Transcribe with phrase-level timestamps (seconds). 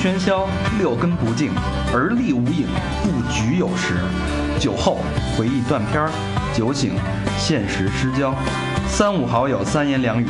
[0.00, 0.46] 喧嚣，
[0.78, 1.50] 六根不净，
[1.92, 2.68] 而立无影，
[3.02, 3.94] 不局有时。
[4.56, 4.98] 酒后
[5.36, 6.10] 回忆断片儿，
[6.54, 6.94] 酒醒
[7.36, 8.32] 现实失焦。
[8.86, 10.28] 三五好友三言两语，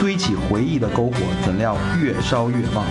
[0.00, 2.84] 堆起回忆的篝火，怎料越烧越旺。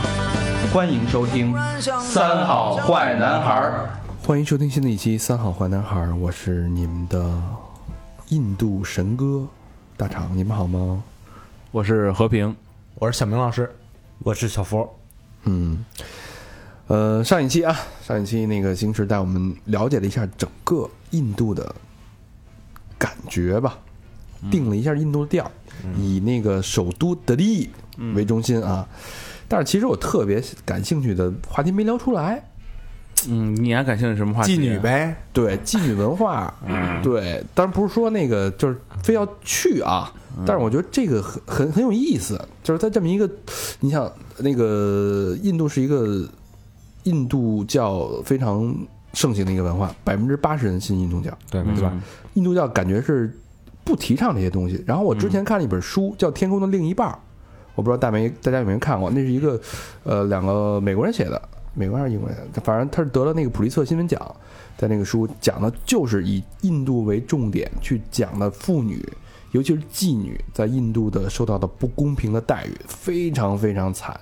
[0.72, 1.54] 欢迎收听
[2.00, 3.90] 《三好坏男孩儿》。
[4.26, 7.30] 欢迎收听新的一期《三好坏男孩》，我是你们的
[8.30, 9.46] 印度神哥
[9.98, 11.04] 大厂，你们好吗？
[11.72, 12.56] 我是和平，
[13.00, 13.70] 我是小明老师，
[14.20, 14.95] 我是小佛。
[15.46, 15.84] 嗯，
[16.88, 21.74] 呃，上一期啊，上一期那个星驰带我们了解了一下整个印度的
[22.98, 23.78] 感觉吧，
[24.52, 25.50] 定了一下印度的调，
[25.98, 27.70] 以那个首都德里
[28.14, 28.88] 为中心啊。
[29.48, 32.44] 但是其实我特别感兴趣的话题没聊出来，
[33.28, 34.58] 嗯，你还感兴趣什么话题？
[34.58, 34.80] 妓女。
[34.80, 36.52] 呗，对妓女文化，
[37.04, 40.12] 对，当然不是说那个就是非要去啊，
[40.46, 43.30] 但是我觉得这个很很很有意思，就是在这么一个，
[43.80, 46.28] 你想那个印度是一个
[47.04, 48.76] 印度教非常
[49.14, 51.94] 盛行的一个文化，百分之八十人信印度教，对嗯对吧？
[52.34, 53.34] 印度教感觉是
[53.84, 54.84] 不提倡这些东西。
[54.86, 57.10] 然后我之前看了一本书，叫《天空的另一半》，
[57.76, 59.60] 我不知道大没大家有没有看过，那是一个
[60.04, 61.42] 呃两个美国人写的，
[61.74, 64.20] 美国还是英国人，反正他是得了那个普利策新闻奖，
[64.78, 69.02] 在那个书讲的就是以印度为重点去讲的妇女，
[69.56, 74.20] 尤其是妓女在印度的受到的不公平的待遇，非常非常惨。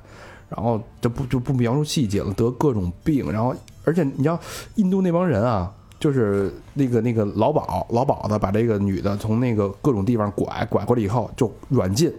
[0.47, 4.39] 然后这不就不描述细节了，得各种病，然后而且你知道
[4.75, 12.13] 印度那帮人啊，就是那个那个老鸨老鸨子把这个女的从那个各种地方拐拐过来以后就软禁，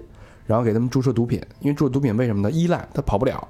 [0.46, 2.50] 然后给他们注射毒品，因为注射毒品为什么呢？
[2.50, 3.46] 依赖他跑不了。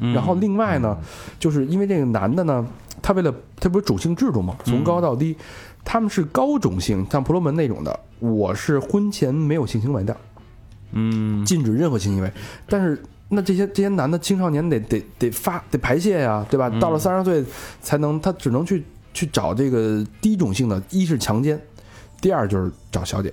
[0.00, 0.96] 然后另外呢，
[1.38, 2.66] 就是因为这个男的呢，
[3.02, 5.36] 他为了他不是种姓制度嘛，从高到低，
[5.84, 10.16] 他们是高种性，像婆罗门那种的，我是婚前没有性行为的，
[10.92, 12.32] 嗯，禁止任何性行为。
[12.66, 16.70] 但是那这些这些男的青少年得得得发得排泄呀，对吧？
[16.80, 17.44] 到了三十岁
[17.80, 21.60] 才能，他只能去去找这个低种性的，一是强奸，
[22.20, 23.32] 第二就是找小姐，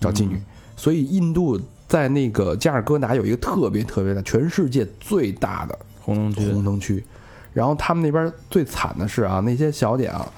[0.00, 0.40] 找妓女。
[0.76, 7.04] 所以印度在那个加尔各答有一个特别特别的，全世界最大的红灯区红灯区。
[7.52, 10.30] 然后他们那边最惨的是啊，那些小姐啊，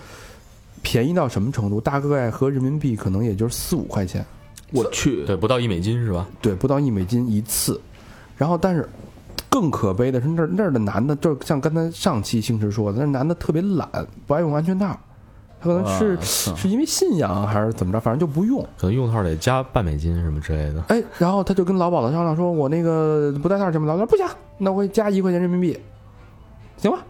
[0.82, 1.80] 便宜到什么程度？
[1.80, 4.24] 大概合人民币可能也就是四五块钱。
[4.72, 6.26] 我去，对，不到一美金是吧？
[6.40, 7.80] 对，不到一美金一次。
[8.36, 8.88] 然后，但是
[9.48, 13.88] 更可悲的是，那儿那儿的男的，就是像刚才上期星驰说的，那男的特别懒，
[14.26, 14.96] 不爱用安全套。
[15.62, 16.16] 他可能是
[16.56, 18.62] 是因为信仰还是怎么着，反正就不用。
[18.78, 20.82] 可能用套得加半美金什么之类的。
[20.88, 24.24] 哎，然后他就跟老鸨子商量说：“我那个不带套行吗？”老鸨说：“不行，
[24.56, 25.78] 那我给加一块钱人民币，
[26.78, 27.04] 行吧？”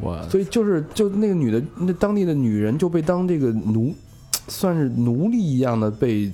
[0.00, 3.94] 我所以就是就那个女的，那当地的女人就被当这个奴，
[4.48, 6.30] 算是奴隶一样的被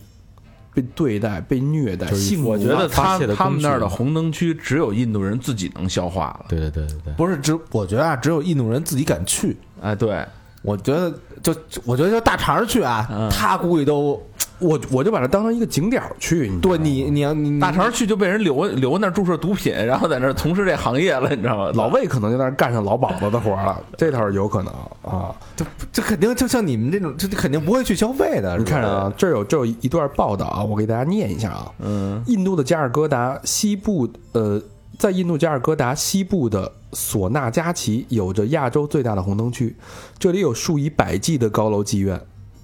[0.75, 2.06] 被对待、被虐待。
[2.06, 6.47] 就我觉得他他们那儿的红灯区只有印度人自己能消化了。
[6.49, 9.56] 对对对对对，不是只，我觉得啊，只有印度人自己敢去。
[9.81, 10.25] 哎，对，
[10.62, 11.12] 我觉得
[11.54, 14.20] 就我觉得就大肠去啊，嗯他估计都
[14.58, 16.48] 我我就把它当成一个景点儿去。
[16.48, 21.70] 你知道吗对你，你要你大肠去就被人留留那儿注射毒品，然后在那儿从事这行业了，你知道吗？
[21.74, 25.34] 老魏可能就在那儿干上老鸨子的活儿了，这倒是有可能啊。
[25.54, 28.56] 这这肯定就像你们这种，这这肯定不会去消费的。
[28.56, 31.70] 你看着啊，这儿有这儿有一段报道啊，我给大家念一下啊。
[31.80, 34.60] 嗯，印度的加尔各答西部，呃，
[34.98, 39.76] 在印度加尔各答西部的索纳加奇有着亚洲最大的红灯区，
[40.18, 42.20] 这里有数以百计的高楼妓院，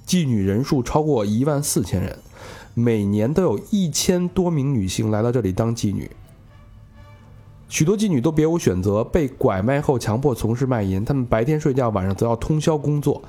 [0.07, 2.19] 妓女人数超过一万四千人，
[2.75, 6.11] 每年都有一千多名女性来到这里当妓女。
[7.69, 13.23] 许多妓女都别无选择，被拐卖后强迫从事卖淫，她们白天睡觉，晚上则要通宵工作。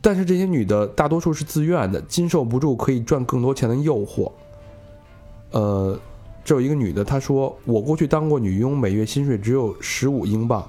[0.00, 4.30] 但是这些女的大多数是自愿的，经受不住可以赚更多钱的诱惑。
[5.50, 5.98] 呃，
[6.46, 10.64] 这有一个女的，她说：“我过去当过女佣，每月薪水只有十五英镑，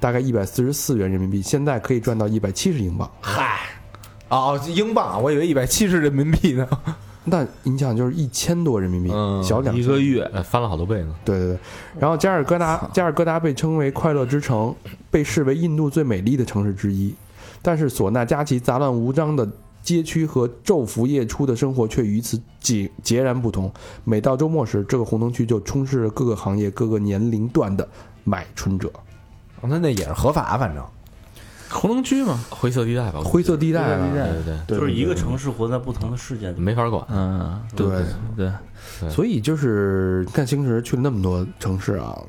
[0.00, 3.08] 大概一百四十四元人民币，现在可以赚到一百七十英镑。
[3.20, 3.60] 嗨，
[4.30, 6.68] 哦，英镑，我以为一百七十人民币呢。
[7.24, 11.14] 那你想，就是一千多人民币，嗯小两一个月，呃，翻了好多倍呢。
[11.24, 11.58] 对对对，
[12.00, 14.74] 然后加尔各答， 加尔各答被称为快乐之城，
[15.08, 17.14] 被视为印度最美丽的城市之一。
[17.62, 19.48] 但是索纳加奇杂乱无章的
[19.82, 23.72] 街区和昼伏夜出的生活却与此截截然不同。
[24.04, 27.86] 每到周末时，这个红灯区就充斥着各个行业、各个年龄段的
[28.24, 28.88] 买春者。
[29.60, 30.84] 哦那那也是合法，反正
[31.70, 36.60] 红灯区嘛，灰色地带吧，灰色地带对对对就是一个城市活在不同的世界里，。
[36.60, 37.02] 没法管。
[37.08, 37.86] 嗯，对
[38.36, 38.52] 对，
[39.00, 42.20] 对所以就是看星驰去了那么多城市啊，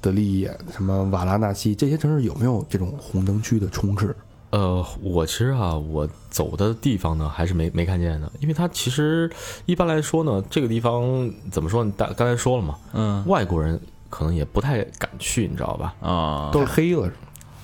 [0.00, 4.14] 德里、什么瓦拉纳西这些城市有没有这种红灯区的充斥？
[4.50, 9.30] 呃，我其实啊，我走的地方呢，还是没没看见的，因为它其实
[9.64, 11.92] 一般来说呢，这个地方怎么说呢？
[11.96, 15.94] 大刚才说了嘛，嗯，外国人可能也不太敢去，你知道吧？
[16.00, 17.08] 啊，都是黑了，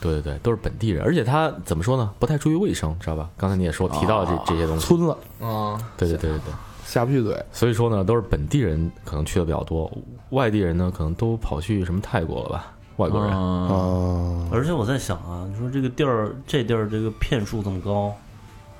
[0.00, 2.12] 对对对，都是本地人，而且他怎么说呢？
[2.18, 3.28] 不太注意卫生，知道吧？
[3.36, 6.54] 刚才你也说提到了这、这些东西，村子啊，对对对对对。
[6.86, 7.36] 下不去嘴。
[7.52, 9.90] 所以说呢，都是本地人可能去的比较多，
[10.30, 12.72] 外地人呢可能都跑去什么泰国了吧？
[12.96, 18.12] 外国人，啊，哦，而且我在想啊，你说这个地儿，这地儿这个骗术这么高，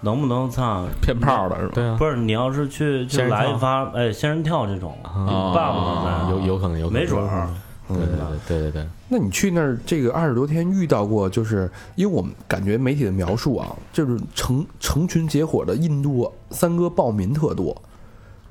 [0.00, 0.84] 能不能操？
[1.02, 1.72] 骗炮的是吧？
[1.74, 7.02] 对啊，不是，你要是去去仙人跳来一发，哎，仙人跳这种，你办不能有有可能有可能。
[7.02, 7.48] 没准儿。
[7.88, 8.16] 对对对
[8.48, 17.80] 对对对，那你去那儿这个二十多天遇到过，就是因为我们感觉媒体的描述啊，就是成成群结伙的印度三哥暴民特多，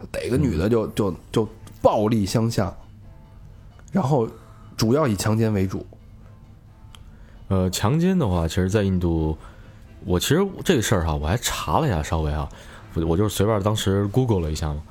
[0.09, 1.45] 逮个女的就就就
[1.81, 2.73] 暴力相向，
[3.91, 4.25] 然后
[4.77, 5.85] 主要以强奸为主。
[7.47, 9.37] 呃，强奸的话，其实，在印度，
[10.03, 12.49] 我其实这个事儿哈，我还查了一下，稍微啊，
[12.95, 14.81] 我我就是随便当时 Google 了一下嘛，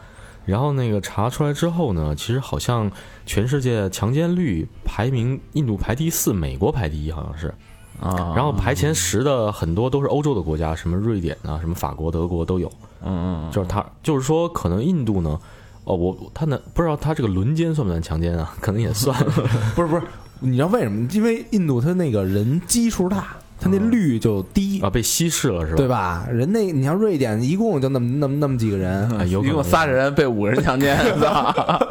[0.46, 2.88] 然后那个查出来之后呢，其实好像
[3.26, 7.52] 全世界强奸率排名，印度排第四，美国排第一，好像是，
[8.00, 12.70] 啊，然后排前十的很多都是欧洲的国家，什么瑞典啊，什么法国、德国都有，
[13.02, 15.40] 嗯嗯，就是他，就是说，可能印度呢，
[15.84, 18.54] 哦，我他那不知道他这个轮奸算不算强奸啊？
[18.60, 19.16] 可能也算，
[19.76, 20.02] 不是不是，
[20.40, 21.06] 你知道为什么？
[21.12, 25.76] 因为印度他那个人基数大，他那率就低，啊，被稀释了是吧？
[25.76, 26.26] 对吧？
[26.30, 31.86] 人那你像瑞典，一共就那么那么那么几个人，啊，有可能一共仨人被五个人强奸， 操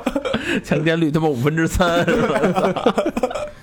[0.64, 2.40] 强奸率他妈五分之三，是吧？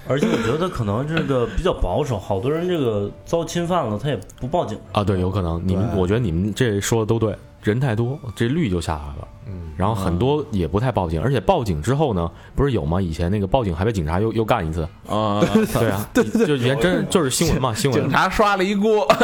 [0.09, 4.77] 而且我觉得可能这个比较保守，好多人这个遭侵犯了，他也不报警。
[4.91, 5.63] 啊，对，有可能。
[5.65, 9.29] 你们，我觉得你们这说的都对，人太多，这率就下来了。
[9.47, 13.01] 嗯，然后很多也不太报警，而且报警之后呢，不是有吗？
[13.01, 14.83] 以前那个报警还被警察又又干一次。
[15.09, 18.11] 啊，对啊， 对对，就以前真是就是新闻嘛，新闻警。
[18.11, 19.07] 察刷了一锅，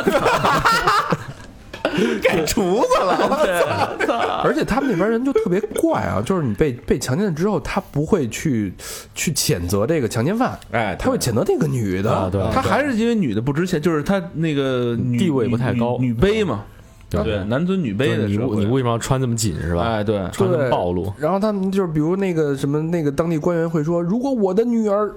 [2.20, 8.74] 给厨子了，而且他们那边人就特别怪啊，就是你被被强奸了之后，他不会去
[9.14, 12.12] 去谴责这个强奸犯，哎，他会谴责那个女的。
[12.12, 16.64] 啊，对，他还是因为女的不值钱，就是他那个地位不太高女女卑嘛，
[17.08, 18.56] 对对，男尊女卑的你社会。
[18.56, 19.82] 你为什么要穿这么紧是吧？
[19.82, 21.12] 哎，对，穿这么暴露。
[21.18, 25.10] 然后他们就是比如那个什么那个当地官员会说，如果我的女儿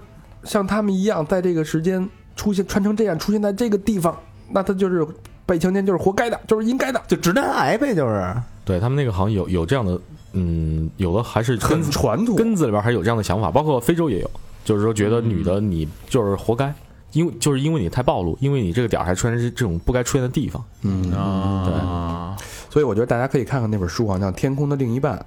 [0.44, 4.18] 像他们一样在这个时间出现穿成这样出现在这个地方，
[4.52, 5.06] 那他就是
[5.46, 8.34] 被强奸，就是活该的，就是应该的，就直男癌呗，就是。
[8.64, 10.00] 对他们那个好像有有这样的，
[10.34, 12.36] 嗯，有的还是根很传统。
[12.36, 14.30] 根子里边还有这样的想法，包括非洲也有，
[14.64, 15.44] 就是说觉得女嗯。
[15.44, 16.72] 的你就是活该，
[17.12, 20.64] 因为就是因为你太暴露，因为你这个点儿还出现这这种不该出现的地方。
[20.82, 22.38] 嗯，啊，
[22.70, 25.18] 所以我觉得大家可以看看那本书啊，像《天空的另一半》，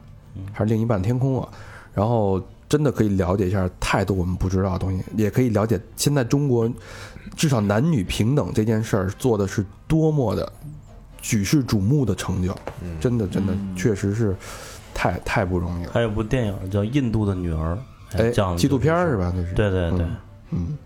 [0.52, 1.49] 还是另一半天空啊，
[1.93, 6.70] 然后真的可以了解一下太多我们不知道的东西，也可以了解现在中国
[7.37, 10.50] 至少男女平等这件事儿做的是多么的
[11.20, 12.56] 举世瞩目的成就，
[13.00, 14.37] 真的真的确实是
[14.94, 15.90] 太太不容易了。
[15.93, 17.76] 还有部电影叫《印度的女儿》，
[18.23, 19.32] 哎讲，纪录片儿是吧？
[19.35, 20.06] 那是对对对，
[20.50, 20.78] 嗯。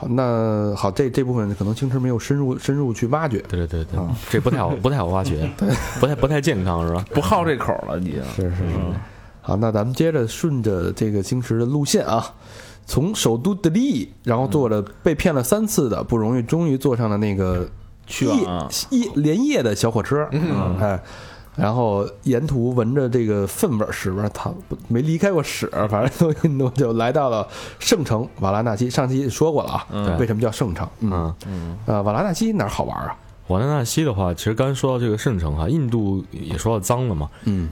[0.00, 5.50] 好，那好，这这部分可能青池没有深入深入去挖掘，对对对对，啊这不太好，不太好挖掘，
[5.98, 7.04] 不太不太健康是吧？
[7.12, 8.22] 不好这口了，已经。
[8.36, 8.76] 是是是。
[9.40, 12.24] 好，那咱们接着顺着这个青池的路线啊，
[12.86, 17.68] 从首都德里，然后坐着被骗了三次的不容易，终于坐上了那个
[18.06, 21.02] 去夜啊夜连夜的小火车，嗯，哎，
[21.58, 24.48] 然后沿途闻着这个粪味儿屎味儿，他
[24.86, 27.46] 没离开过屎，反正从印度就来到了
[27.80, 28.88] 圣城瓦拉纳西。
[28.88, 30.18] 上期说过了啊，嗯。
[30.18, 30.88] 为什么叫圣城？
[31.00, 33.16] 嗯，嗯，呃，瓦拉纳西哪儿好玩啊？
[33.48, 37.68] 瓦拉纳西的话，其实刚才说到这个圣城哈，印度也说到脏了嘛，嗯，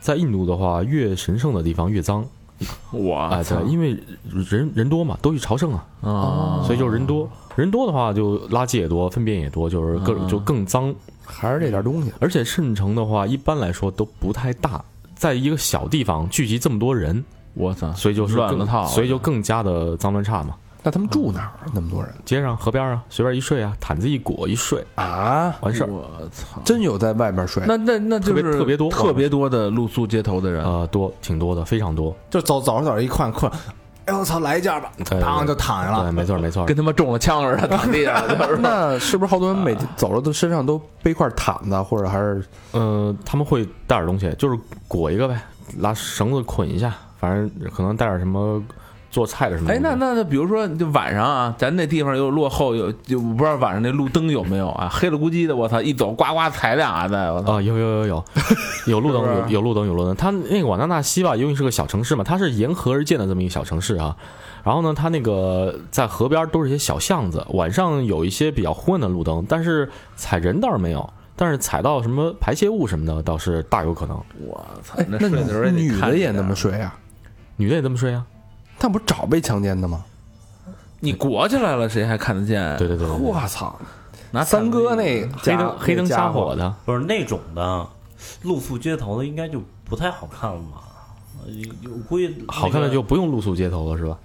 [0.00, 2.22] 在印度的话，越神圣的地方越脏。
[2.90, 3.98] 我啊，对，因为
[4.30, 7.26] 人人多嘛，都去朝圣啊，啊，所以就是人多，
[7.56, 10.94] 人多的话就垃圾也多，粪便也多，就是各种就更脏。
[11.30, 12.12] 还是这点东西。
[12.18, 14.84] 而且圣城的话，一般来说都不太大，
[15.14, 20.54] 在一个小地方聚集这么多人，我操，所以就是乱了套所以就更加的脏乱差嘛。
[20.82, 21.70] 那他们住哪儿啊？
[21.74, 25.54] 那么多人街上、河边啊，随便一睡啊，毯子一裹一睡，啊？
[25.60, 25.86] 完事儿。
[25.86, 27.62] 我操，真有在外边睡？
[27.66, 32.16] 那那那就是特别特别多特别多的露宿街头的人，呃，多挺多的，非常多。
[32.30, 33.52] 就早早上早上一看困，
[34.10, 36.12] 哎我操，来一件吧，对当就躺下对，了。
[36.12, 36.66] 没错没错。
[36.66, 45.40] 跟他妈中了枪似的躺地上，就是那是不是好多人每天走了都身上都背块毯子，或者还是呃，他们会带点东西，就是裹一个呗，
[45.76, 48.60] 拿绳子捆一下，反正可能带点什么
[49.10, 54.88] 做菜的什么东哎，那那那，比如说，就晚上啊，咱那地方又落后，有就我不知道晚上那路灯有没有啊？
[54.88, 58.24] 黑了咕叽的，我操，一走呱呱踩俩啊在，我操，啊，有有有有，
[58.86, 60.14] 有路灯，有有路灯，有路灯。
[60.14, 64.16] 它那个瓦纳纳西吧，因为是个小城市嘛，它是沿河而建的这么一个小城市啊。
[64.62, 74.16] 然后呢，它那个在河边都是一些小巷子，晚上有一些比较昏暗的路灯，但是踩人倒是没有，但是踩到什么排泄物什么的倒是大有可能。
[74.46, 76.94] 我操哎，，那睡的时候女的也那么睡啊？
[77.56, 78.24] 女的也这么睡啊？
[78.80, 80.02] 他不是找被强奸的吗？
[80.98, 82.76] 你裹起来了，谁还看得见？
[82.78, 83.78] 对对对我操！
[84.32, 87.86] 拿三哥那黑灯黑灯瞎火，的，不是那种的，
[88.42, 90.82] 露宿街头的应该就不太好看了吧？
[91.44, 91.52] 呃
[91.84, 94.18] 我估计好看的就不用露宿街头了，是吧？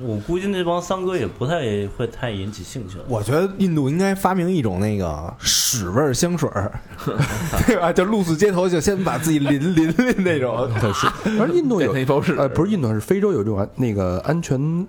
[0.00, 3.04] 我估计那帮三哥也不太会太引起兴趣了。
[3.08, 6.72] 我觉得印度应该发明一种那个屎味儿香水儿，
[7.66, 7.92] 对吧？
[7.92, 10.56] 就露宿街头，就先把自己淋淋 淋那种。
[11.38, 14.86] 而印度有变成一包屎呃，不是印度，是非洲有这种安那个安全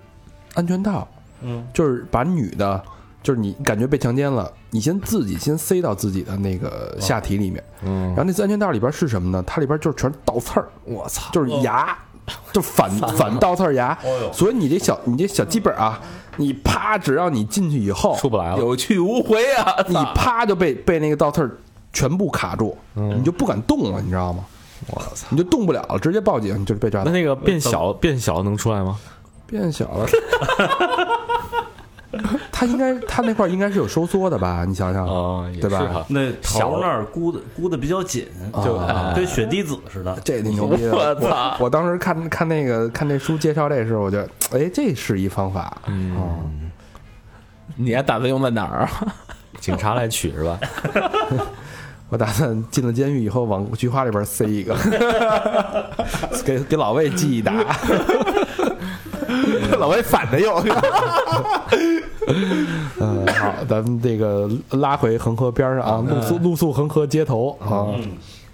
[0.54, 1.06] 安全套，
[1.42, 2.82] 嗯，就是把女的，
[3.22, 9.44] 就是你感觉被强奸了，你先自己先塞到自己的那个下体里面，嗯然后那次安全套里边是什么呢？
[9.46, 11.30] 它里边就是全是倒刺儿，我操！
[11.32, 11.96] 就是牙，
[12.52, 13.96] 就反反倒刺儿牙
[14.32, 16.00] 所以你这小你这小鸡本儿啊，
[16.36, 18.58] 你啪，只要你进去以后，出不来了。
[18.58, 19.74] 有去无回啊！
[19.88, 21.50] 你啪就被被那个倒刺儿
[21.92, 24.44] 全部卡住，嗯你就不敢动了，你知道吗？
[24.88, 27.02] 我操，你就动不了了，直接报警，你就是被抓。
[27.04, 28.98] 那那个变小变小能出来吗？
[29.46, 30.06] 变小了，
[32.66, 34.64] 他应该他那块儿应该是有收缩的吧？
[34.68, 38.26] 你想想，哦，对吧那头那儿箍的箍的比较紧，
[38.64, 38.78] 就
[39.14, 40.16] 跟血滴子似的。
[40.24, 40.94] 这挺牛逼 的。
[40.94, 41.70] 我操我！
[41.70, 45.76] 当时看看那个看那书介绍这时候，我觉得，哎，这是一方法。
[45.86, 46.70] 嗯，
[47.76, 48.90] 你还打算用在哪儿啊？
[49.60, 50.58] 警察来取是吧？
[52.10, 54.76] 我打算进了监狱以后往菊花里边塞一个，
[56.44, 57.52] 给给老魏寄一打。
[59.78, 60.62] 老魏反着用，
[63.00, 67.94] 嗯， 好，咱们这个拉回恒河边上啊，露宿露宿恒河街头啊，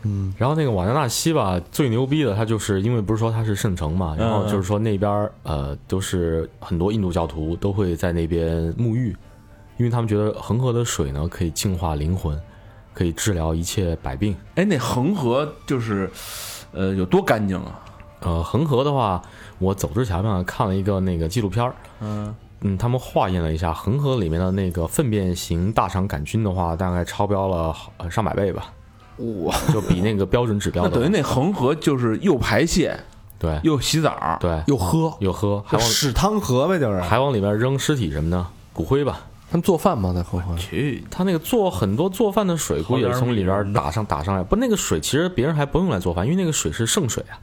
[0.02, 0.32] 嗯。
[0.38, 9.14] 然后那个瓦加纳西吧，最牛逼的，他就是因为不是说他是圣城嘛，然后就是说那边儿呃都是很多印度教徒都会在那边沐浴，
[9.76, 12.38] 因为他们觉得恒河的水呢可以净化灵魂，
[12.94, 14.34] 可以治疗一切百病。
[14.54, 16.10] 哎，那恒河就是，
[16.72, 17.80] 呃，有多干净啊？
[18.20, 19.20] 呃，恒河的话，
[19.58, 27.75] 我走之前呢看了一个那个纪录片儿，嗯，嗯，他们化验了一下恒河里面的那个粪便型大肠杆菌的话，大概超标了
[28.11, 28.73] 上百倍吧，
[29.45, 32.99] 哇，就比那个标准指标那 等于那恒河就是又排泄
[33.38, 37.00] 对又洗澡，对又喝，又喝，还往屎汤河呗，就是。
[37.00, 39.21] 还往里面扔尸体什么的骨灰吧。
[39.50, 40.12] 他们做饭吗？
[40.14, 40.55] 在恒河？
[40.57, 44.45] 去他那个做很多做饭的水，估计也是从里边打上打上来。
[44.45, 47.35] 不，那个水其实别人还不用来做饭，因为那个水是圣水啊，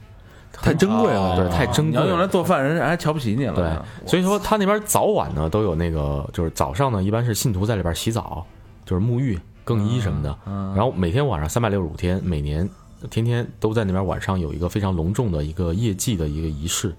[0.60, 2.06] 太珍贵了，对，太珍你要。
[2.06, 3.54] 用来做饭，人家还瞧不起你了。
[3.54, 8.44] 对，所以说他那边早晚呢都有那个，就是早上呢一般是信徒在里边洗澡，
[8.84, 10.36] 就是沐浴、更衣什么的。
[10.74, 12.68] 然后每天晚上三百六十五天，每年
[13.10, 16.94] 天天都在那边晚上有一个非常隆重的一个夜祭的一个仪式，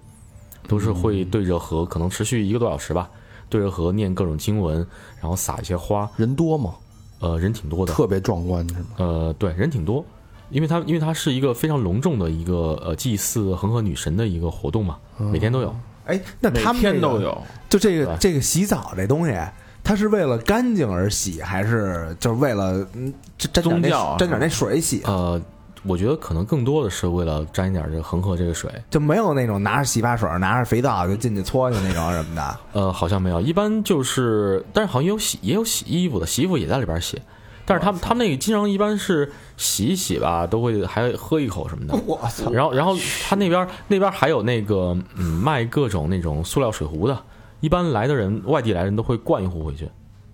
[0.67, 3.09] 都是会对着河，可能持续一个多小时吧，
[3.49, 4.77] 对着河念各种经文，
[5.19, 6.73] 然后撒一些花，人多吗？
[7.19, 8.85] 呃，人挺多的，特别壮观是吗？
[8.97, 10.05] 呃，对，人挺多，
[10.49, 15.75] 因为它因为它是一个非常隆重的一个呃祭祀恒河女神的一个活动嘛，每天都有。
[16.05, 17.41] 哎，那他们这个天都有。
[17.69, 19.37] 就这个这个洗澡这东西，
[19.83, 25.03] 它是为了干净而洗，还是就是为了嗯沾沾点那宗啊沾点那水洗？
[25.05, 25.39] 呃，
[25.83, 28.71] 我觉得可能更多的是为了沾一点这个恒河这个水。
[28.89, 32.57] 就没有那种拿着洗发水、拿着肥皂就进去搓去那种什么的。
[32.73, 37.21] 呃，好像没有，一般就是，但是好像也有洗也有洗衣服的，洗衣服也在里边洗。
[37.69, 41.95] 但是他们他们那个经常一般是洗一洗吧，都会还喝一口什么的。
[42.07, 42.49] 我操！
[42.51, 42.97] 然后然后
[43.27, 47.15] 他那边那边还有那个嗯卖各种那种塑料水壶的，
[47.59, 49.87] 一般来的人外地来的人都会灌一壶回去，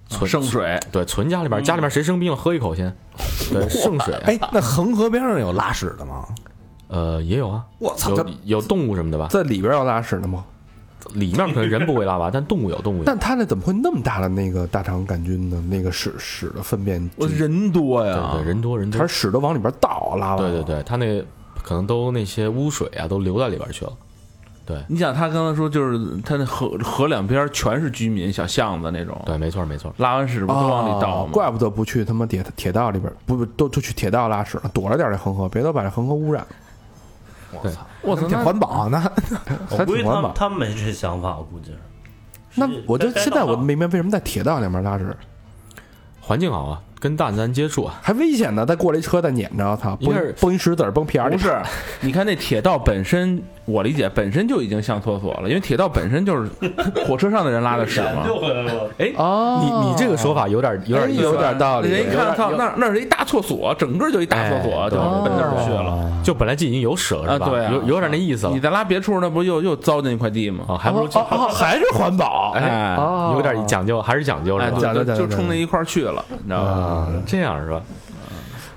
[0.08, 2.96] 存圣水，对，存家里边，家里边谁生病了喝一口先。
[3.52, 6.26] 对，圣水，哎，那恒河边上有拉屎的吗？
[6.88, 8.12] 呃，也有啊，我操！
[8.16, 9.28] 有有动物什么的吧？
[9.30, 10.46] 在里边要拉屎的吗？
[11.14, 13.04] 里面可能人不会拉吧， 但动物有，动物有。
[13.04, 15.64] 但他那怎么会那么大的那个大肠杆菌呢？
[15.70, 19.08] 那个屎屎的粪便，我人多呀，对对，人多人多他。
[19.08, 21.24] 屎都往里边倒，拉完了对对对，他那
[21.64, 23.94] 可能都那些污水啊，都流到里边去了。
[24.68, 29.94] 对你想他刚才说，就是他那河河两边全是居民小巷子那种，对，没错没错。
[29.98, 31.32] 拉完屎不都往里倒哦吗？
[31.32, 36.44] 怪不得不去他妈铁铁道里边，不不都都去铁道拉屎了，躲着点这恒河，别都把这恒河污染。
[36.50, 36.56] 对，
[37.52, 39.00] 我操，我挺那环保那。
[39.72, 40.32] 我估计他们还环保。
[40.34, 41.80] 他们没这想法，我估计是。
[42.56, 45.16] 那我就现在我明白为什么在铁道两边拉屎
[46.22, 47.94] 环境好啊，跟大自然接触啊。
[48.02, 48.66] 还危险呢？
[48.66, 51.36] 再过来一车再撵着，我操，崩崩一石子儿崩屁眼里。
[51.36, 51.56] 不是，
[52.02, 56.50] 你看那铁道本身，我理解本身就已经像厕所了，因为铁道本身就是
[57.06, 58.26] 火车上的人拉的屎嘛。
[58.28, 58.90] 就回来了。
[58.98, 61.90] 哎，哦，你你这个说法有点有点意思哎有点道理。
[61.90, 66.12] 人一看，操，那那是一大厕所，整个就一大厕所，哎就哦奔那儿去了。
[66.24, 67.46] 就本来就已经有屎了是吧？
[67.46, 68.60] 啊对啊有有点那意思了你。
[68.60, 70.66] 再拉别处，那不又又糟践一块地吗？
[70.68, 71.08] 啊，还不如
[71.54, 72.54] 还是环保。
[72.56, 74.80] 哎，哦有点讲究，还是讲究哎，是吧？
[74.82, 76.95] 讲究就就讲究冲那一块去了，你知道吧？
[76.96, 77.82] 啊，这样是吧？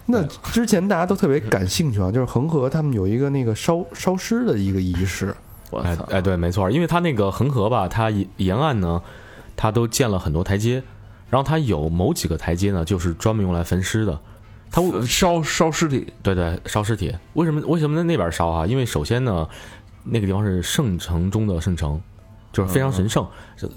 [0.07, 0.23] 那
[0.53, 5.37] 之前大家都特别感兴趣啊，就是恒河他们有一个那个烧烧尸的一个仪式，
[5.71, 6.03] 我操！
[6.05, 9.03] 哎哎，对，没错，因为它那个恒河吧，它沿沿岸呢，
[9.55, 10.83] 它都建了很多台阶，
[11.29, 14.19] 然后它有某几个台阶呢，就是专门用来焚尸的。
[14.71, 18.67] 它烧烧尸体，对对烧尸体，为什么为什么在那边烧啊？
[18.67, 19.47] 因为首先呢，
[20.05, 22.01] 那个地方是圣城中的圣城，
[22.59, 23.25] 就是非常神圣，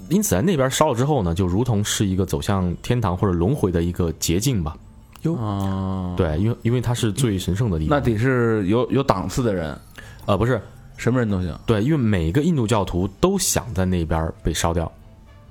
[0.08, 4.76] 因此在那边烧了之后呢，就如同是一个走向天堂或者轮回的一个捷径吧。
[5.24, 7.96] 哦，对，因为因为它是最神圣的地方。
[7.96, 9.78] 那得是有有档次的人，
[10.26, 10.60] 呃不是，
[10.96, 11.56] 什么人都行。
[11.64, 14.90] 对，因为每个印度教徒都想在那边被烧掉，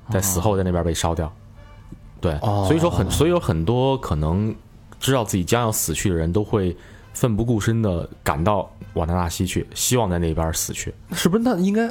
[0.10, 1.32] 在死后在那边被烧掉。
[2.20, 4.54] 对，所以说很，所以有很多可能
[5.00, 6.76] 知道自己将要死去的人都会
[7.14, 10.94] 奋不顾身的赶到瓦纳纳西去，希望在那边死去。
[11.14, 11.44] 是不是？
[11.46, 11.88] 那应该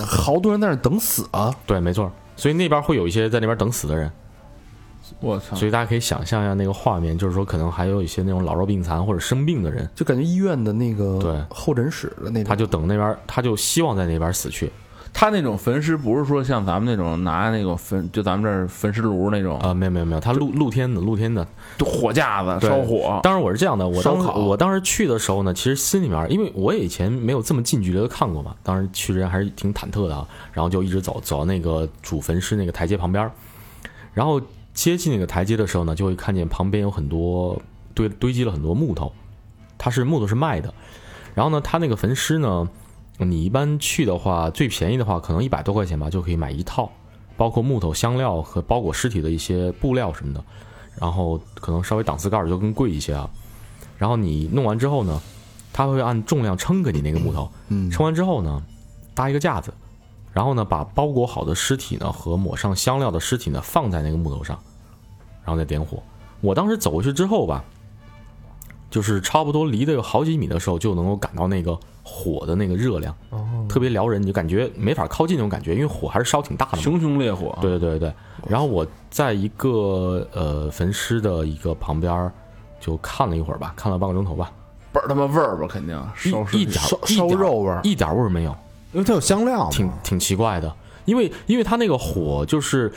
[0.00, 1.54] 好多人在那儿等死啊！
[1.66, 2.10] 对，没错。
[2.36, 4.10] 所以那边会有一些在那边等死的人，
[5.20, 5.54] 我操！
[5.54, 14.72] 所以大家可以想象一下那个画面，就是说可能还有一些那种老弱病残或者生病的人，就感觉医院的那个对候诊室的那种，他就等那边，他就希望在那边死去。
[15.16, 21.46] 他那种焚尸不是说像咱们那种拿那种焚，就咱们这儿焚尸炉那种，啊、没有没有没有，他露露天的露天的，
[21.78, 23.20] 就火架子烧火。
[23.22, 30.26] 当然我是这样的，我当烤我当时去的时候呢，其实心里面，因为我也以前没有这么近距离的看过嘛，当时去之前还是挺忐忑的啊。
[30.52, 33.30] 然后就一直走走到那个主焚尸那个台阶旁边儿，
[34.12, 34.40] 然后
[34.72, 37.62] 接近那个台阶的时候呢，就会看见旁边有很多
[37.94, 39.12] 堆堆积了很多木头，
[39.78, 40.74] 它是木头是卖的。
[41.34, 42.68] 然后呢，他那个焚尸呢，
[43.18, 46.90] 你一般去的话，最便宜的话可能一百多块钱吧，就可以买一套，
[47.36, 50.42] 包括木头、香料和包裹尸体的一些布料什么的。
[51.00, 53.28] 然后可能稍微档次高儿就更贵一些啊。
[53.98, 55.20] 然后你弄完之后呢，
[55.72, 58.62] 他会按重量称给你那个木头，嗯，称完之后呢，
[59.14, 59.74] 搭一个架子，
[60.32, 64.58] 然后呢把包裹好的尸体呢和抹上香料的尸体呢放在那个木头上，
[65.44, 66.02] 然后再点火。
[66.40, 67.64] 我当时走过去之后吧，
[68.94, 73.12] 就是差不多离得有好几米的时候，就能够感到那个火的那个热量，
[73.68, 76.78] 特别撩人，你就感觉没法靠近那种感觉，因为火还是烧挺大的。
[76.78, 78.14] 熊熊烈火，对对对对，
[78.48, 82.32] 然后我在一个呃焚尸的一个旁边儿
[82.78, 84.52] 就看了一会儿吧，看了半个钟头吧，
[84.92, 88.54] 倍儿他妈味儿吧，肯定烧一一点烧烧一点肉味儿一点味儿没有，
[88.92, 90.72] 因为它有香料嘛，挺挺奇怪的，
[91.04, 92.92] 因为因为它那个火就是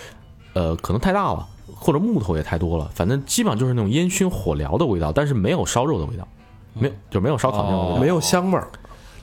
[0.53, 1.47] 呃可能太大了，
[1.79, 6.27] 或者木头也太多了，反正基本上就是那种烟熏火燎的味道，但是没有烧肉的味道，
[6.73, 8.67] 没有就没有烧烤那种味道，哦没有香味儿，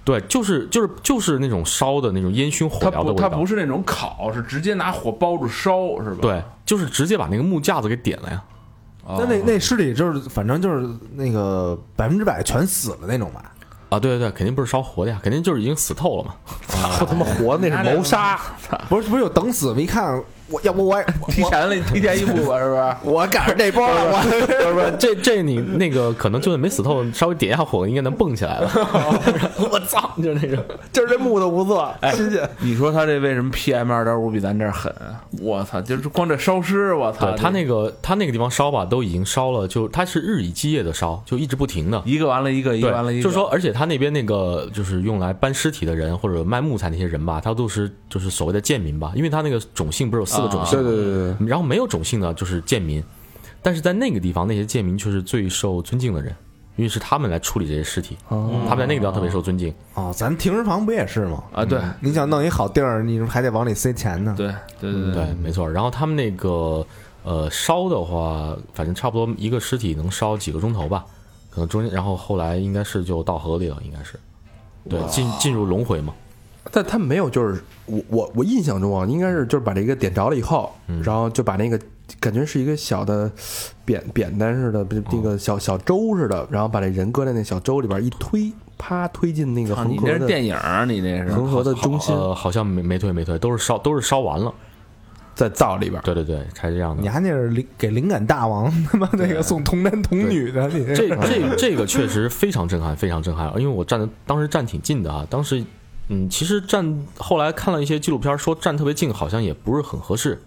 [0.05, 6.19] 对，就是就是就是那种烧的那种烟熏火它不燎的味道，它不是那种烤，是直接拿火包着烧，是吧？
[6.21, 8.43] 对，就是直接把那个木架子给点了呀。
[9.05, 13.53] 哦，那那那尸体就是反正就是那个百分之百全死了那种吧？
[13.91, 16.35] 啊，对对对，肯定不是烧活的呀，肯定就是已经死透了嘛。
[17.01, 18.41] 我他妈活的那是谋杀，
[18.89, 19.81] 不是不是有等死吗？
[19.81, 22.95] 一看我要不我 也提前了提前一步吧，是不是？
[23.11, 28.71] 我赶上这波了，我不是不是，这这你那个可能就算没死透，稍微点一下火，应该能蹦起来了。
[29.71, 30.63] 我操，就是那种。
[30.93, 32.49] 就是这木头不错，新鲜。
[32.61, 35.21] 你说他这为什么 PM 二点五比咱这儿狠啊？
[35.41, 42.03] 我操，就是光这烧尸，我操，他那个他那个地方烧吧，都已经烧了，就他是日以继夜的烧，就一直不停的。
[42.05, 53.03] 一个完了一个，一个完了一，个，就是说，而且他那边那个就是用来搬尸体的人或者卖木材那些人吧，他都是就是所谓的贱民吧，因为他那个种姓不是有四个种姓对，对对对，然后没有种姓的就是贱民，
[53.63, 56.35] 但是在那个地方，那些贱民却是最受尊敬的人，
[56.77, 59.73] 因为是他们来处理这些尸体，哦他们在那个地方特别受尊敬。
[59.95, 61.45] 哦，咱停尸房不也是吗？
[61.53, 64.35] 啊，对你想弄一好地儿，你还得往里塞钱呢。
[64.37, 65.71] 对对对对，没错。
[65.71, 66.85] 然后他们那个
[67.23, 71.05] 呃烧的话，反正差不多一个尸体能烧几个钟头吧，
[71.51, 74.19] 可能中间，然后后来应该是就到河里了，应该是，
[74.89, 76.13] 对，进进入轮回嘛。
[76.73, 80.73] 但他们没有，就是我我我印象中啊，应该是就是把这个点着了以后，
[81.03, 81.79] 然后就把那个
[82.19, 83.31] 感觉是一个小的
[83.85, 91.33] 扁扁担似的，不是那个小小舟似的，然后把这人搁在那小舟里边一推，啪推进那个操，你那是恒河电影儿，你那是。
[91.33, 94.53] 恒河的中心，呃，好像没没推没推，都是烧都是烧完了。
[95.35, 96.01] 在灶里边。
[96.03, 97.03] 对对对，才这样的。
[97.03, 105.63] 你还那是灵给灵感大王他妈那个送童男童女的，你这这这个确实非常震撼，非常震撼，因为我站的当时站挺近的啊，当时
[106.09, 110.41] 嗯，其实站后来看了一些纪录片，说站特别近好像也不是很合适，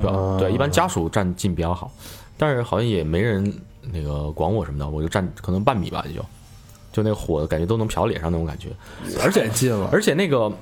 [0.00, 0.36] 对吧？
[0.38, 1.90] 对，一般家属站近比较好，
[2.36, 3.52] 但是好像也没人
[3.92, 6.24] 那个管我什么的，我就站可能半米吧，也就
[6.92, 8.68] 就那个火感觉都能瞟脸上那种感觉，
[9.22, 10.52] 而且太近了，而且那个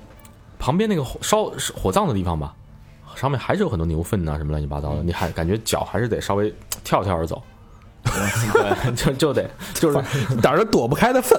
[0.58, 2.54] 旁边那个火烧火葬的地方吧，
[3.14, 7.49] 上面还是有很多牛粪呐、什么乱七八糟的，你还感觉脚还是得稍微跳跳着走，对，
[8.96, 9.98] 就就得就是
[10.42, 11.38] 哪儿都躲不开的粪。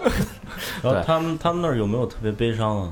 [0.82, 2.92] 然后对他们他们那儿有没有特别悲伤啊？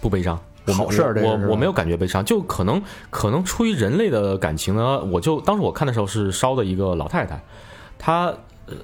[0.00, 0.38] 不悲伤。
[0.66, 7.40] 我好事儿我我没有感觉悲伤，就可能可能出于人类的感情呢，我就当时我看的时候是烧的一个老太太，
[7.96, 8.34] 她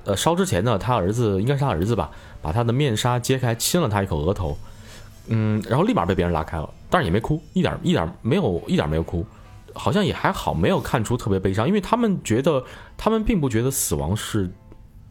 [0.05, 2.09] 呃烧之前呢，她儿子应该是她儿子吧，
[2.41, 4.57] 把她的面纱揭开亲了她一口额头，
[5.27, 9.27] 嗯，然后立马被别人拉开了，但是也没哭，一点一点没有一点没有哭，
[9.75, 12.63] 好像也还好，没有看出特别悲伤，因为他们觉得
[12.97, 14.51] 他们并不觉得死亡是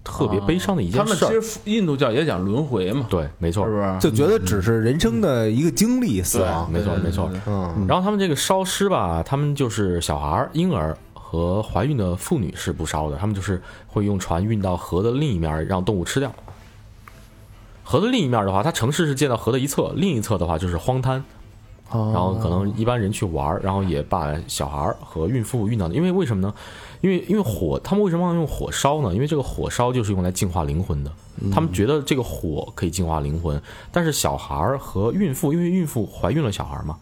[0.03, 1.27] 特别悲伤的一件他们事儿。
[1.29, 3.99] 其实印度教也讲轮回嘛，对，没错是，不是？
[3.99, 6.71] 就觉得只是人生的一个经历，死对亡。
[6.71, 7.29] 没错，没错。
[7.87, 16.33] 然后他们这个烧尸吧，他们就是小孩儿、婴儿和怀孕的妇女是不烧的，他们就是会用船运到河的另一面，让动物吃掉。
[17.83, 21.23] 河的另一面的话，它城市是建到河的一侧，另一侧的话就是荒滩，
[21.91, 26.53] 然然后可能一般人去玩儿，然后也把小孩儿和孕妇运到，因为为什么呢？
[27.01, 29.13] 因为因为火，他们为什么要用火烧呢？
[29.13, 31.11] 因为这个火烧就是用来净化灵魂的，
[31.51, 33.59] 他们觉得这个火可以净化灵魂，
[33.91, 36.95] 但是小孩儿和孕妇，因为孕妇怀孕了小孩儿嘛，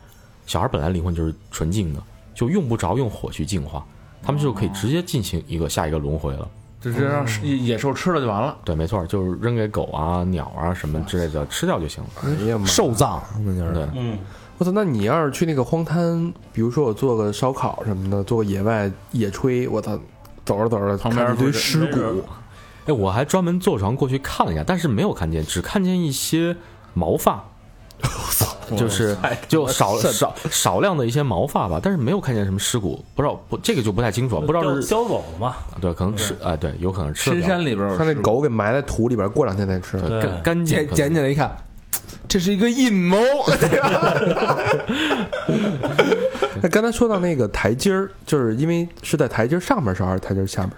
[0.46, 2.02] 小孩儿本来灵魂就是纯净的，
[2.34, 3.86] 就用不着用火去净化，
[4.24, 6.48] 他们就可以直接进行一个下一个轮回了。
[6.82, 8.58] 直接让野野兽吃了就完了。
[8.64, 12.10] 对，没错，就是扔给狗啊、鸟啊什么之类的吃掉就行了。
[12.24, 12.66] 哎呀妈！
[12.66, 14.18] 受葬那就是对，嗯，
[14.60, 19.98] 我操，那你要是去那个荒滩，比如说我做个烧烤什么的，做个野外野炊，我操，
[20.46, 22.22] 走着走着旁边一堆尸骨，
[22.86, 26.54] 哎，我还专门坐船过去看了一下，但是没有看见，只看见一些
[26.94, 27.42] 毛发，
[28.76, 29.16] 就是
[29.48, 35.56] 就少少少量的一些毛发吧，但是没有看见什么尸骨，不知道不这个就不太清楚，不知道是叼叼走了嘛？
[35.80, 39.98] 对，可能吃哎对，有可能吃深了山里边他那狗给埋在土里边，过两天再吃。
[40.20, 41.56] 干干净捡捡起来一看，
[42.28, 43.18] 这是一个阴谋。
[46.62, 50.78] 那 刚才说到那个台阶儿，就是因为是在台阶儿上面烧还是台阶儿下面烧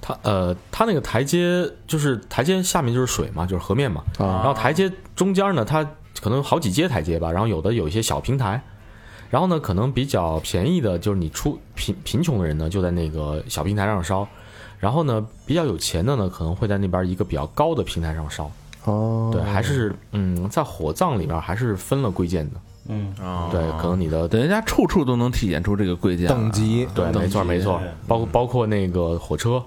[0.00, 4.42] 它呃，它那个台阶就是台阶下面就是水嘛，就是河面嘛，啊？
[4.42, 5.84] 然后台阶中间呢，它
[6.20, 8.62] 可能好几阶台阶吧，然后有的有一些小平台，
[9.28, 14.26] 然后呢，可能比较便宜的，就是你出贫贫穷的人呢，就在那个小平台上烧，
[14.78, 18.50] 然后呢，比较有钱的呢，可能会在那边一个比较高的平台上烧。
[18.88, 22.60] 哦，对，还是嗯，在火葬里边还是分了贵贱的。
[22.90, 29.62] 嗯，啊对，可能你的等人家处处都能体现出这个贵贱等级对，没错没错，包括包括那个火车，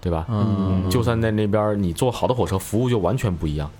[0.00, 0.24] 对吧？
[0.28, 3.70] 嗯，就算在那边你坐好的火车，服务就完全不一样，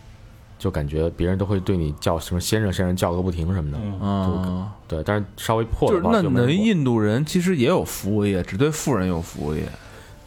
[0.59, 3.79] 就感觉别人都会对你叫什么先生先生叫个不停什么的。
[4.03, 9.63] 嗯，对，但是稍微破就是的话那等于就没人印度人其实也有服务业，只对富人有服务业。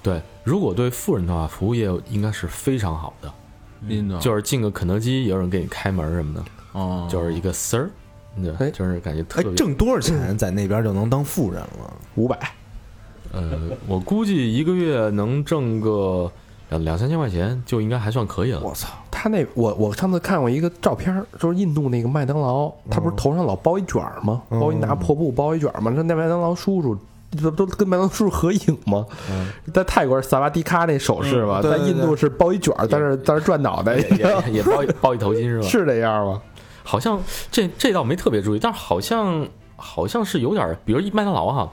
[0.01, 3.31] 对，如果对富人的话，服务业应该是非常好的，
[3.87, 7.51] 印度就是进个肯德基，有人给你开门什么的，哦，就是一个
[8.41, 11.93] 对，哎就是感觉特哎别。，挣多少钱在那边就能当富人了？
[12.15, 12.39] 五百，
[13.33, 16.31] 呃，我估计一个月能挣个
[16.69, 18.61] 两两三千块钱，就应该还算可以了。
[18.63, 18.87] 我操！
[19.09, 24.41] 他那我我上次看过一个照片，就是印度那个麦当劳，他不是头上老包一卷儿吗？
[24.49, 25.91] 包一拿破布包一卷儿吗？
[25.93, 26.97] 那那麦当劳叔叔。
[27.31, 29.05] 这不都跟麦当劳叔叔合影吗？
[29.73, 35.65] 在泰国是萨瓦迪卡那手势嘛，嗯对对在印度是包一卷儿，在那在那转脑袋，也也也包一包一头巾是吧？
[35.69, 36.41] 是这样吗？
[36.83, 41.71] 好像这这倒没特别注意，但是好像好像是有点儿，比如一麦当劳哈，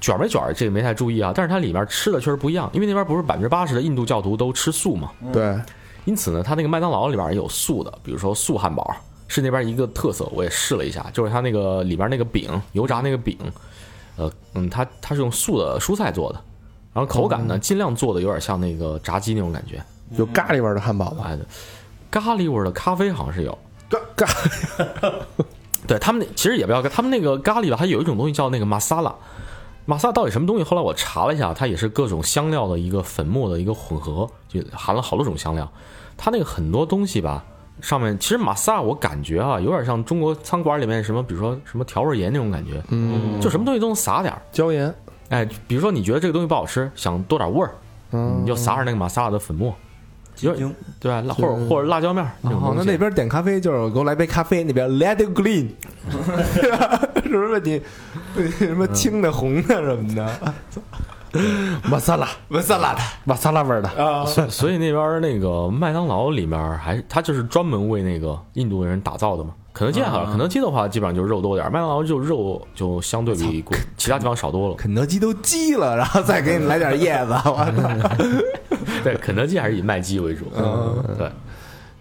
[0.00, 5.58] 卷儿没卷儿这个没太注意啊，但是它里面吃的确实不一样，因为那边不是百分之八十的印度教徒都吃素嘛，对，
[6.04, 8.94] 因此呢，它那个麦当劳里边也有素的，比如说素汉堡
[9.28, 13.36] 是那边一个特色，我也试了一下，就是它那个里边那个饼，油炸那个饼，
[14.16, 16.40] 呃嗯，它它是用素的蔬菜做的，
[16.92, 19.82] 然后口感呢尽量做的有点像那个炸鸡那种感觉，
[20.16, 21.24] 有咖喱味儿的汉堡吧？
[21.28, 21.38] 哎，
[22.10, 23.58] 咖喱味儿的咖啡好像是有。
[23.88, 25.12] 咖咖
[25.86, 29.14] 对他们那其实也不要他们那个咖喱吧，它有一种东西叫那个玛莎拉，
[29.84, 30.64] 玛莎拉到底什么东西？
[30.64, 35.70] 后来我查了一下，它也是各种香料的一个粉末的一个混合，就含了好多种香料。
[36.16, 37.44] 它那个很多东西吧，
[37.80, 44.40] 上面其实玛莎拉我感觉啊，有点像中国餐馆里面什么，比如说什么调味盐那种感觉，嗯，就什么东西都能撒点儿。
[44.52, 44.92] 椒盐，
[45.28, 47.70] 哎，比如说你觉得这个东西不好吃，想多点味儿，
[48.12, 49.74] 嗯你就撒点那个马萨拉的粉末，
[50.40, 51.20] 有精对吧？
[51.22, 55.68] 辣或者或者辣椒面儿那种哦，那那边点咖啡就是给我来杯咖啡，那边 Let it green，
[57.22, 57.82] 是不是问题？
[58.58, 60.54] 什么青的、红的什么的？
[61.90, 69.50] 玛莎拉，温萨拉的玛莎拉味儿的，啊，所所以那边那个麦当劳里面还，它就是专门为那个印度人打造的嘛。
[69.72, 73.64] 肯德基还好，肯德基的话基本上就是肉多点儿，麦当劳就肉就相对比
[73.96, 74.74] 其他地方少多了。
[74.76, 78.24] 肯德基都鸡了，然后再给你来点叶子， 我操！
[79.02, 80.44] 对，肯德基还是以卖鸡为主。
[80.56, 81.28] 嗯，对，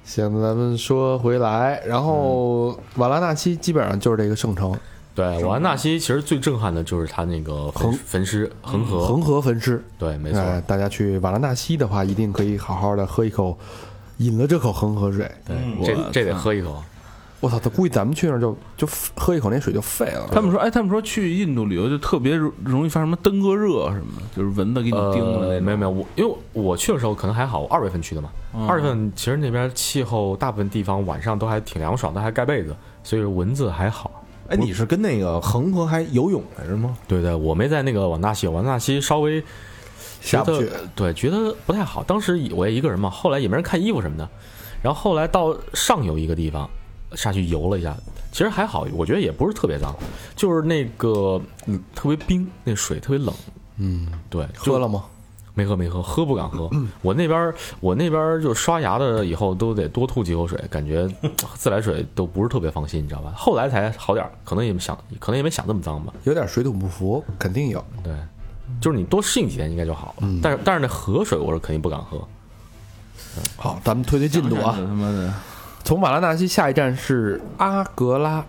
[0.04, 4.72] 行，咱们说回来，然后瓦拉纳西基本上就是这个圣城，
[5.16, 9.84] 对，瓦拉纳西其实最震撼的就是它那个焚焚尸恒河，恒河焚尸。
[9.98, 10.40] 对，没错。
[10.40, 13.58] 哎，大家去瓦拉纳西的话，一定可以好好的喝一口，
[14.18, 15.30] 饮了这口恒河水。
[15.46, 16.84] 对，嗯这这得喝一口。
[17.40, 20.30] 我操，他估计咱们去那儿就就喝一口那水就废了。
[20.32, 28.30] 他们说，哎，他们说去印度旅游就特别容容易发什么登革热什么的，就是蚊子给你叮的那呃，没有没有，我因为我去的时候可能还好，我二月份去的嘛。
[28.56, 32.74] 嗯二月份其实那边气候大部分地方晚上都还挺凉爽的，还盖被子，
[33.04, 34.23] 所以蚊子还好。
[34.54, 36.96] 哎，你是跟那个恒河还游泳来着吗？
[37.08, 39.44] 对对，我没在那个瓦纳西，瓦纳西稍微
[40.22, 42.04] 下不去对，觉得不太好。
[42.04, 44.30] 当时我也一个人嘛，后来也没人看衣服什么的。
[44.82, 46.70] 然后后来到上游一个地方
[47.16, 47.96] 下去游了一下，
[48.32, 49.96] 其实还好，我觉得也不是特别脏，
[50.36, 53.34] 就是那个嗯特别冰，那水特别冷。
[53.78, 55.06] 嗯，对，喝了吗？
[55.56, 56.70] 没喝没喝，喝不敢喝。
[57.02, 61.08] 我那边儿我那边儿就刷牙的，以后都得多吐几口水，感觉
[61.56, 63.34] 自来水都不是特别放心，你知道吧？
[63.36, 66.12] 后来才好点儿，可能也没想，可能也没想这么脏吧。
[66.24, 67.84] 有点水土不服，肯定有。
[68.04, 68.14] 对，
[68.82, 70.28] 就是你多适应几天应该就好了。
[70.42, 72.20] 但是但是那河水我是肯定不敢喝。
[73.56, 74.74] 好，咱们推推进度啊。
[74.76, 75.34] 他妈的，
[75.84, 78.44] 从马拉纳西下一站是阿格拉，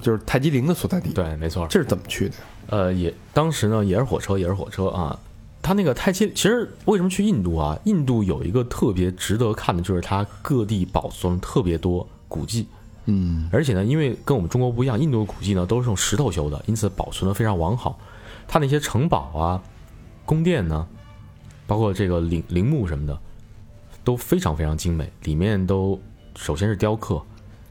[0.00, 1.66] 就是泰姬陵的所在地。，对，没错。
[1.68, 2.34] 这是怎么去的？
[2.68, 5.18] 呃，也当时呢也是火车，也是火车啊。
[5.60, 7.78] 它那个泰姬，其实为什么去印度啊？
[7.84, 12.66] 印度有一个特别值得看的，就是它各地保存特别多古迹。
[13.06, 17.98] 嗯，而且呢，因为跟我们中国不一样，印度的古迹呢都是用石头修的，因此保存的非常完好。
[18.46, 19.62] 它那些城堡啊、
[20.24, 20.86] 宫殿呢，
[21.66, 23.18] 包括这个陵陵墓什么的，
[24.04, 25.98] 都非常非常精美，里面都
[26.36, 27.20] 首先是雕刻，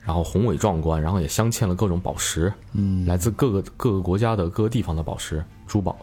[0.04, 5.96] 然后宏伟壮观，然后也镶嵌了各种宝石，嗯来自各个各个国家的各个地方的宝石珠宝。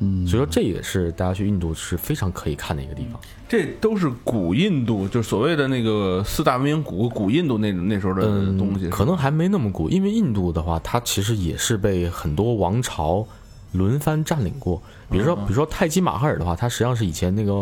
[0.00, 3.20] 嗯，所以说这也是大家去印度是非常可以看的一个地方。
[3.48, 13.24] 这都是古印度，就是所谓的那个四大文明古古印度那那时候的嗯，东西，可能还没那么古，因为印度的话，它其实也是被很多王朝
[13.72, 14.82] 轮番占领过。
[15.08, 17.52] 比如说，比如说泰姬玛哈尔的话，它实际上是以前那个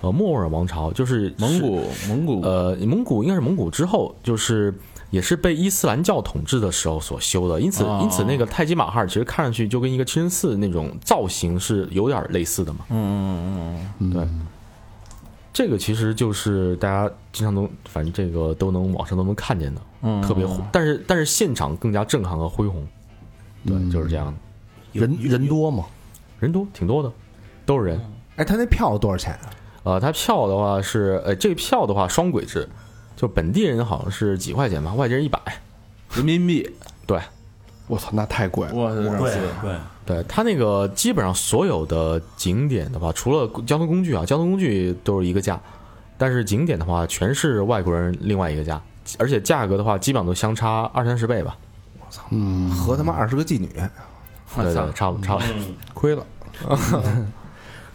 [0.00, 4.72] 呃莫尔王朝，就是蒙古蒙古呃蒙古应该是蒙古之后，就是
[5.10, 7.60] 也是被伊斯兰教统治的时候所修的。
[7.60, 12.80] 因此，哦因此那个泰姬玛哈尔其实看上去就跟一个清真寺那种造型是有点类似的嘛。
[12.90, 14.28] 嗯嗯嗯对，
[15.52, 19.80] 这个其实就是大家经常能，反正这个都能网上都能看见的。
[20.02, 22.86] 嗯，特别火，但是但是现场更加震撼和恢宏，
[23.64, 25.84] 对，就是这样的，人人多吗？
[26.38, 27.10] 人多挺多的，
[27.64, 28.00] 都是人。
[28.36, 29.48] 哎，他那票多少钱啊？
[29.84, 32.68] 呃，他票的话是，呃，这个票的话双轨制，
[33.16, 35.40] 就本地人好像是几块钱吧，外地人一百。
[36.14, 36.70] 人民币，
[37.06, 37.20] 对，
[37.88, 38.74] 我操，那太贵了。
[38.74, 39.76] 我对对，
[40.06, 45.60] 对他那个基本上所有的景点的话，除了交通工具啊，交通工具都是一个价，
[46.16, 48.80] 但是景点的话全是外国人另外一个价，
[49.18, 51.56] 而且价格的话基本上都相差二三十倍吧。
[51.98, 52.22] 我操。
[52.30, 55.42] 嗯，合他妈二十个妓女，对对，我操，差不差不
[55.92, 56.24] 亏了。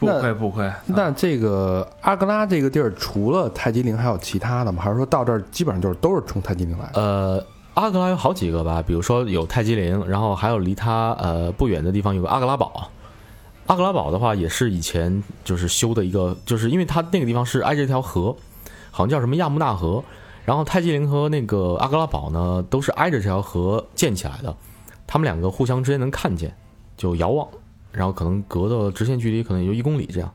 [0.01, 4.81] 不亏不亏，那这个阿格拉这个地儿，除了泰姬陵，还有其他的吗？
[4.83, 6.99] 还是说到这儿基本上就是都是冲泰姬陵来的？
[6.99, 12.89] 呃，阿格拉有好几个吧，比如说有泰姬陵，然后还有离它呃不远的地方有个阿格拉堡。
[13.67, 18.35] 阿格拉堡的话，也是以前就是修的一个，就是因为它那个地方是挨着一条河，
[18.89, 20.03] 好像叫什么亚穆纳河。
[20.43, 24.53] 然后泰姬陵和那个阿格拉堡呢，都是挨着这条河建起来的，
[25.05, 26.51] 他们两个互相之间能看见，
[26.97, 27.47] 就遥望，
[27.91, 30.31] 然后可能隔的直线距离可能也就一公里这样。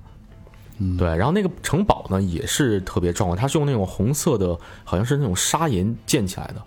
[0.79, 6.63] 嗯，对，然后那个城堡呢也是特别壮观，它是用那种红色的，好像是那种砂岩建起来的。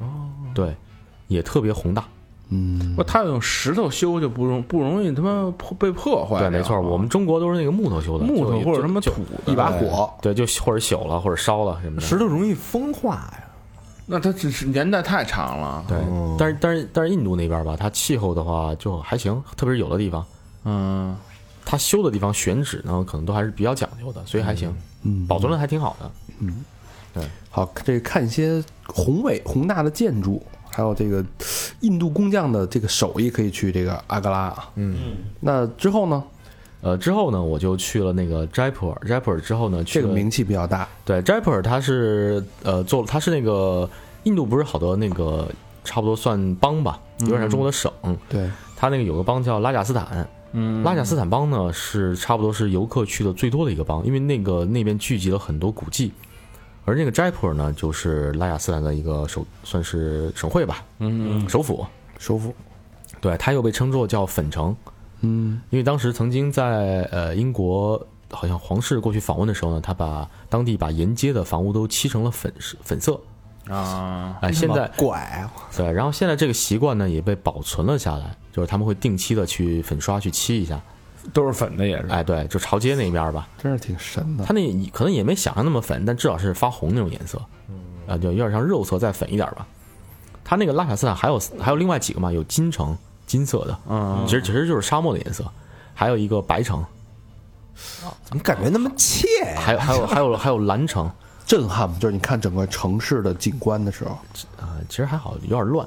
[0.00, 0.76] 哦，对，
[1.28, 2.04] 也特别宏大。
[2.50, 12.06] 嗯不，他用石头修就不容不容易他妈破被破坏对，没错，我们中国都是那个木头修的，木头或者什么土的一把火，对，就或者朽了或者烧了什么的。
[12.06, 13.43] 石头容易风化呀。
[14.06, 15.84] 那它只是年代太长了。
[15.88, 15.98] 对，
[16.38, 20.24] 但是但是但是印度那边吧，它气候的话就还行，特别是有的地方，
[20.64, 21.16] 嗯，
[21.64, 26.10] 它修的地方选址呢，可能都还是比较讲究的，所以还行，嗯，保存的还挺好的。
[26.40, 26.64] 嗯，
[27.12, 31.24] 对好，这个看一些宏伟宏大的建筑，还有这个
[31.80, 34.70] 印度工匠的这个手艺，可以去这个阿格拉啊。
[34.74, 36.22] 嗯，那之后呢？
[36.84, 40.86] 呃，之后呢，我就去了那个斋普尔，斋普尔之后呢，去这个名气比较大。
[41.02, 43.88] 对，斋普尔它是呃做它是那个
[44.24, 45.48] 印度不是好多那个
[45.82, 47.90] 差不多算邦吧，有点像中国的省。
[48.28, 56.12] 对，它那个有个邦叫拉贾斯坦，嗯，拉贾斯坦邦呢是差不多是游客去的最多的一个邦，因为那个那边聚集了很多古迹，
[56.84, 61.86] 而那个斋普尔呢就是拉贾斯坦的一个首算是省会吧，嗯首府。
[62.18, 62.54] 首府。
[63.22, 64.76] 对，它又被称作叫粉城，
[65.24, 73.20] 嗯因为当时曾经在呃英国好像皇室过去访问的时候呢，他把当地把沿街的房屋都漆成了粉粉色。
[73.68, 74.90] 啊，哎，现在
[75.74, 80.78] 对，然后现在这个习惯呢也被保存了下来，就是他们会定期的去粉刷去漆一下。
[81.32, 82.08] 都是粉的也是。
[82.08, 84.44] 哎，对，就朝街那边吧，真是挺神的。
[84.44, 87.40] 他那可能也没想象那么粉，但至少是发红那种颜色，
[88.06, 89.66] 啊，就有点像肉色再粉一点吧。
[90.44, 92.94] 他那个拉贾斯坦还有还有另外几个嘛，有金城
[93.26, 95.44] 金色的，嗯，其实其实就是沙漠的颜色，
[95.94, 96.84] 还有一个白城，
[98.24, 99.60] 怎么感觉那么怯呀？
[99.60, 101.10] 还有还有还有还有蓝城，
[101.46, 101.96] 震撼吗？
[102.00, 104.10] 就是你看整个城市的景观的时候，
[104.60, 105.86] 啊、其实还好，有点乱，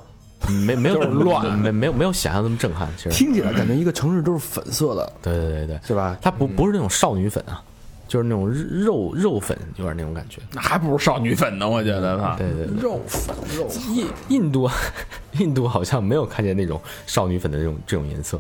[0.66, 6.18] 没没有 乱，没没有没有想象那么震撼，其实听起来感觉一个城市都是粉色的，对对对对，是吧？
[6.22, 7.64] 它不不是那种少女粉啊，
[8.08, 10.42] 就是那种肉肉粉，有点那种感觉。
[10.54, 12.36] 那还不如少女粉呢，我觉得他。
[12.36, 14.70] 对对对，肉粉肉粉，印印度
[15.40, 18.40] 印度好像没有看见那种少女粉的这种这种颜色，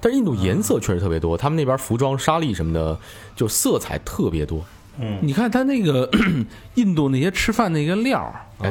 [0.00, 2.98] 但是印度颜色确实特别多，他们那边服装、纱丽什么的，
[3.36, 4.64] 就色彩特别多。
[4.96, 6.08] 嗯你看他那个
[6.76, 8.70] 印度那些吃饭那个料儿，哎，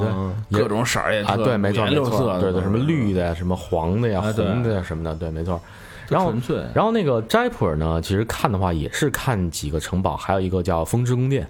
[0.50, 5.62] 对，各种色儿也啊，特对，没错，没错对对，什么绿的呀，什么黄的呀、红的呀什么的，对，没错。
[6.10, 6.64] 然后纯粹。
[6.74, 11.48] 然后那个斋普尔呢，其实看的话也是看几个城堡，还有一个叫风之宫殿，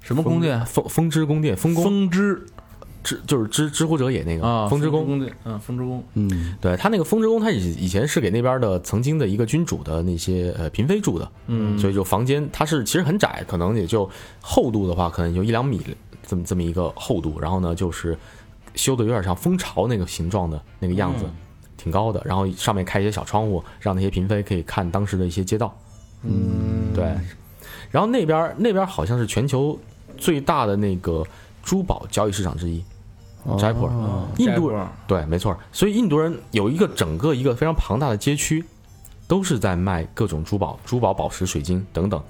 [0.00, 0.64] 什么宫殿？
[0.66, 1.84] 风风之宫殿，风宫。
[1.84, 2.46] 风之
[3.04, 14.08] 之就是知知乎者也那个啊，风之宫，宫殿，嗯，风之宫，嗯，对他那个风之宫，他以以前是给那边的曾经的一个君主的那些呃嫔妃住的，嗯，所以就房间它是其实很窄，可能也就
[14.42, 15.80] 厚度的话，可能也就一两米
[16.26, 18.18] 这么这么一个厚度，然后呢就是
[18.74, 21.24] 修的有点像蜂巢那个形状的那个样子，
[21.88, 25.74] 挺高的，然后上面开一些小窗户，让那些嫔妃可以看当时的一些街道，
[26.22, 27.04] 嗯，对，
[27.90, 29.78] 然后那边那边好像是全球
[30.18, 31.24] 最大的那个
[31.62, 32.84] 珠宝交易市场之一，
[33.58, 33.92] 斋普尔，
[34.36, 35.56] 印度斋普尔对，没错。
[35.72, 38.62] 所以印度人有一个整个一个非常庞大的街区，
[39.26, 42.22] 都是在卖各种珠宝、珠宝、宝石、水晶等等。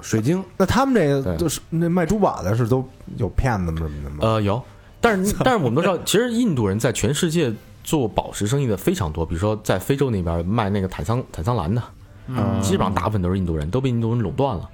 [0.00, 2.84] 水晶那他们这个就是那卖珠宝的是都
[3.16, 4.16] 有骗子什么的吗？
[4.20, 4.62] 呃，有，
[5.00, 7.52] 但是 但是我们都知道，其实印度人在全世界
[7.86, 11.80] 做宝石生意的非常多，比如说在非洲那边卖那个坦桑坦桑蓝的，
[12.26, 14.68] 嗯基本上大部分都是印度人，都被印度人垄断了。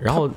[0.00, 0.28] 然后，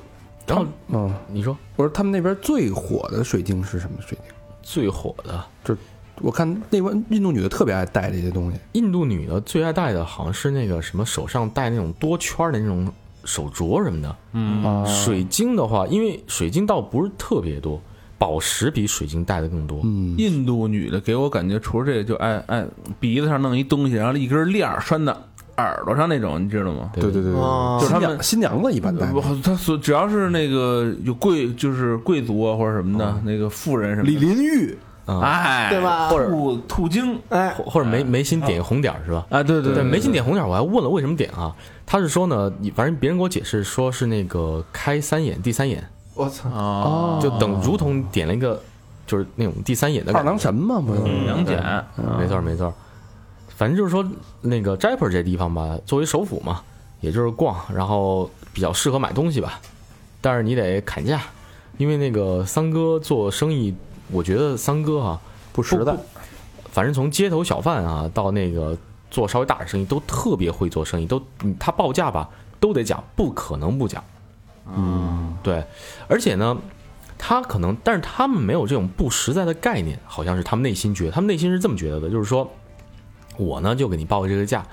[0.45, 4.31] 然后嗯，你说我说他们那边最火的水晶是什么水晶？
[4.61, 5.75] 最火的就
[6.21, 12.87] 我看那边印度女的特别爱戴这些东西，印度女的最爱戴的好像是那个什么手上戴那种多圈的那种
[13.23, 14.15] 手镯什么的。
[14.33, 17.81] 嗯，啊，水晶的话，因为水晶倒不是特别多，
[18.17, 19.81] 宝石比水晶戴的更多。
[19.83, 22.65] 嗯，印度女的给我感觉，除了这个，就爱爱
[22.99, 25.15] 鼻子上弄一东西，然后一根链儿拴在
[25.57, 26.91] 耳朵上那种，你知道吗？
[26.93, 27.77] 对对对对，哦。
[27.81, 29.05] 就是他们新娘子一般戴。
[29.07, 36.09] 不，他所只要是那个有贵，就是贵族啊或者什么的，那个富人什么李，林玉，啊、哎，对吧？
[36.09, 39.25] 或者兔兔精，哎，或或者眉眉心点红点儿是吧？
[39.29, 41.55] 啊，对对对，眉心点红点儿，我还问了为什么点啊？
[41.85, 45.81] 他是说呢，你反正别人给我解释说是那个开三眼，第三眼，
[46.17, 48.61] 我操，哦，就等如同点了一个
[49.05, 50.29] 就是那种第三眼的二感觉。
[50.29, 51.01] 郎神嘛，不是？
[51.27, 51.85] 杨戬，
[52.19, 52.73] 没错没错，
[53.55, 54.05] 反正就是说
[54.41, 56.61] 那个 Japer 这地方吧，作为首府嘛，
[57.01, 59.59] 也就是逛，然后比较适合买东西吧，
[60.19, 61.21] 但是你得砍价，
[61.77, 63.75] 因为那个三哥做生意，
[64.11, 65.21] 我觉得三哥哈、
[65.53, 65.95] 不实在，
[66.71, 68.75] 反正从街头小贩啊到那个
[69.11, 72.27] 做稍微大点生意，都特别会做生意，都嗯他报价吧
[72.59, 74.03] 都得讲，不可能不讲。
[74.75, 75.65] 嗯，对，
[76.07, 76.57] 而且呢，
[77.17, 82.51] 他可能，但是他们没有这种不实在的概念，好像是他们内心觉得，他们内心是这么觉得的，就是说，
[83.37, 84.65] 我呢就给你报这个价，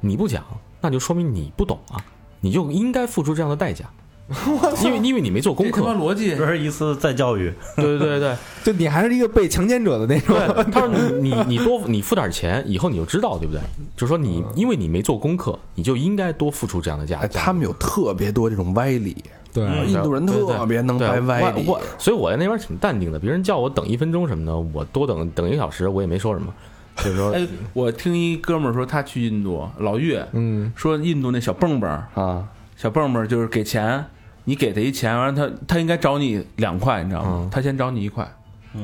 [0.00, 0.44] 你不讲，
[0.80, 2.04] 那就说明你不懂啊，
[2.40, 3.90] 你就应该付出这样的代价，
[4.84, 5.82] 因为因为你没做功课。
[5.94, 6.36] 逻辑？
[6.36, 8.20] 这是一次再教育，对 对对。
[8.20, 13.60] 对， 就你还是一个被强奸者的那种，对，他说你你你多你付点钱，以后你就知道，对不对？
[13.96, 17.26] 就是说你因为你没做功课，你就应该多付出这样的价。
[17.26, 19.16] 他们有特别多这种歪理，
[19.52, 19.64] 对。
[19.86, 21.64] 印度人特别能对掰歪理。
[21.66, 21.80] 我。
[21.98, 26.54] 所以我在那边挺淡定的，别人叫我等一分钟什么的，我多等等一个小时，我也没说什么。
[26.96, 32.44] 就是说，哎，我听一哥们儿说他去印度，老岳嗯，说印度那小蹦蹦儿，啊，
[32.76, 34.04] 小蹦蹦儿就是给钱，
[34.50, 37.48] 你给他一钱，完了他他应该找你两块，你知道吗嗯？
[37.52, 38.24] 他先找你一块，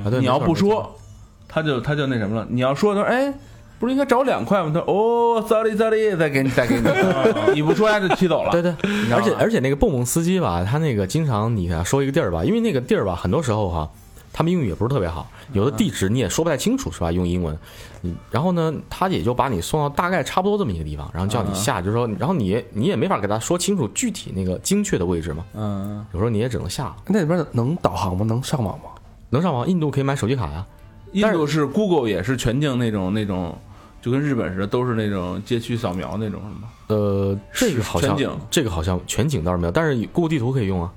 [0.05, 0.97] 啊对你要不说，
[1.49, 2.47] 他就他就那什么了。
[2.49, 3.35] 你要说，他说哎，
[3.81, 4.71] 不是应该找两块吗？
[4.73, 6.83] 他说哦，sorry sorry，再给你再给你，
[7.53, 8.53] 你不说他就踢走了。
[8.53, 8.73] 对对，
[9.13, 13.91] 而且而且那个蹦蹦司机吧，他那个经常你给他说一个地儿吧，因为那个地儿吧，很多时候哈，
[14.37, 17.11] 他们英语也不是特别好，有的地址你也说不太清楚，是吧？
[17.11, 17.59] 用英文，
[18.03, 26.97] 嗯，然后呢，他也就把你送到大概差不多这么一个地方，然后叫你下，就是说，然后你你也没法给他说清楚具体那个精确的位置嘛，嗯，有时候你也只能下了。
[27.07, 28.27] 那边能导航吗？
[28.27, 28.91] 能上网吗？
[29.31, 30.67] 能上网，印度可以买手机卡呀、
[31.13, 33.57] 印度是 Google 也是全境那种那种，
[34.03, 36.69] 就跟日本似的，都是那种街区扫描那种，是吗？
[36.89, 40.93] 呃，这个好像全景这个好像全景倒是没有，但是 Google 地图可以用啊。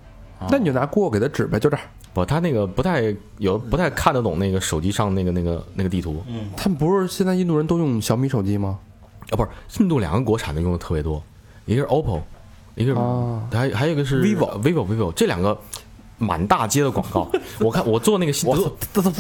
[0.50, 1.82] 那你就拿 Google 给他指呗，就这儿。
[2.14, 6.24] 不，他那个不太有不太看得懂那个手机上那个那个那个地图
[6.58, 8.80] 他们不是现在印度人都用小米手机吗？
[9.30, 11.22] 啊，不是印度两个国产的用的特别多，
[11.66, 12.20] 一个是 OPPO，
[12.74, 15.56] 一个是、啊还还有一个是 vivo vivo vivo 这两个
[16.18, 17.30] 满大街的广告。
[17.62, 18.58] 我看我坐那个我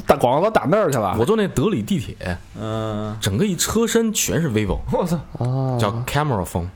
[0.07, 1.15] 打广告都打那儿去了。
[1.19, 2.15] 我坐那德里地铁，
[2.59, 6.67] 嗯，整个一车身全是 vivo，我操，啊叫 camera phone。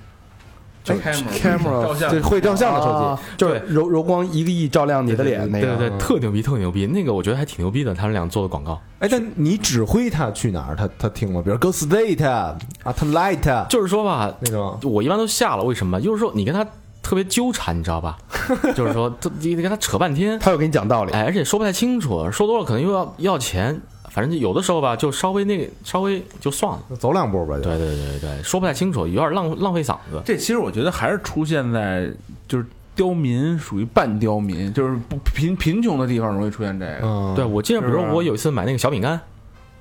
[0.83, 5.67] 就 camera 照相这会照相的手啊机，就是柔柔光一个亿照亮你的脸那个。
[5.67, 6.85] 对对对，特牛逼，特牛逼。
[6.87, 11.41] 那个我觉得还挺牛逼的，他们俩做的广告，哎，但你指挥他去哪儿，他他听吗？
[11.43, 16.01] 比如 Go State 啊，Tonight 就是说吧，那种，我一般都下了，为什么？
[16.01, 16.65] 就是说你跟他
[17.01, 18.17] 特别纠缠，你知道吧？
[18.75, 23.81] 就是说，他你得跟他扯半天，他又给你讲道理，哎，而且说不太清楚，说多了可能又要要钱，
[24.13, 26.95] 反正有的时候吧，就稍微那个稍微就算了。
[26.99, 30.21] 走两步吧，对对对对，说不太清楚，有点浪浪费嗓子。
[30.23, 32.07] 这其实我觉得还是出现在
[32.47, 36.99] 就是刁民，属于半刁民，就是不贫贫穷的地方容易出现这个。
[37.01, 39.19] 嗯，对，我记得，比如说我有一次买那个小饼干，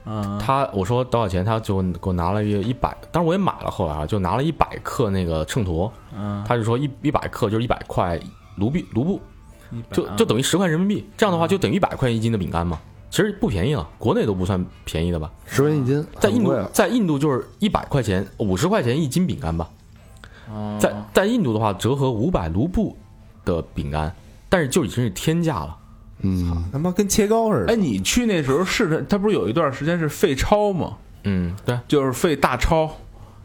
[0.07, 8.19] 嗯，他我说多少钱，他就给我拿了一个一百，当然我也买了，后来啊就拿了一百克那个秤砣，嗯，他就说一一百克就是一百块
[8.57, 9.21] 卢币卢布，
[9.91, 12.79] 就嗯就等于十块人民币，这样的话就等于一百块一斤的饼干嘛，
[13.13, 19.69] 其实不便宜了，国内都不算便宜的吧，十元一斤，在印度在印度就是一百块钱五十块钱一斤饼干吧，
[20.51, 22.97] 哦在在印度的话折合五百卢布
[23.45, 24.11] 的饼干，
[24.49, 25.77] 但是就已经是天价了。
[26.23, 27.77] 嗯，他妈跟切糕似的哎，。
[27.77, 30.97] 你去那时候是他，他不是有一段时间是废钞吗？
[31.25, 32.89] 嗯，对就是废大钞，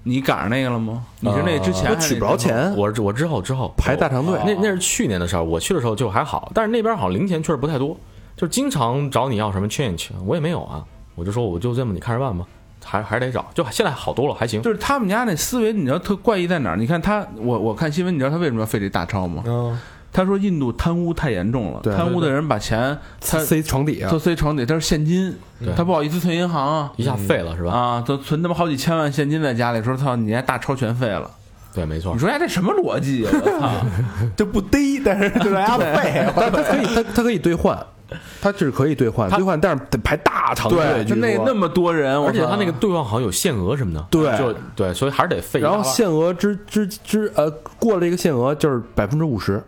[0.04, 1.04] 你赶上那个了吗？
[1.20, 2.38] 你是那之前还取不着？
[2.38, 4.40] 钱，我我之后之后排大长队。
[4.46, 7.98] 那那是去年的事儿，我去的时候就还好，但是那边好像零钱确实不太多，
[8.38, 10.82] 就经常找你要什么 change，我也没有啊，
[11.16, 12.46] 我就说我就这么你看着办吧，
[12.86, 14.62] 还还是得找，就现在好多了，还行。
[14.62, 16.78] 就是他们家那思维，你知道特怪异在哪儿？
[16.78, 19.44] 你看他，我我看新闻，你知道他为什么要废这大钞吗？
[19.48, 19.78] 嗯，
[20.14, 25.36] 他说印度贪污太严重了，贪污的人把钱他塞床底下都，塞床底，他是现金，
[25.76, 26.94] 他不好意思存银行啊。
[26.96, 27.72] 一下废了是吧？
[27.72, 31.30] 啊，都存他妈好几千万现金在家里，说操，你家大钞全废了，
[31.74, 32.20] 对，没错你。
[32.20, 33.32] 说呀，这什么逻辑呀？
[33.34, 33.72] 我操！
[34.38, 36.26] 就不逮，但是就家 废。
[36.36, 37.78] 但 他可以，他他可以兑换，
[38.42, 41.04] 他是可以兑换，兑换，但是得排大长队。
[41.06, 45.60] 就那那么多人，而且他那个兑换好像有限额什么的，对就对，所以还是得费。
[45.60, 47.50] 然后限额之之之呃
[47.80, 49.62] 过了这个限额就是百分之五十，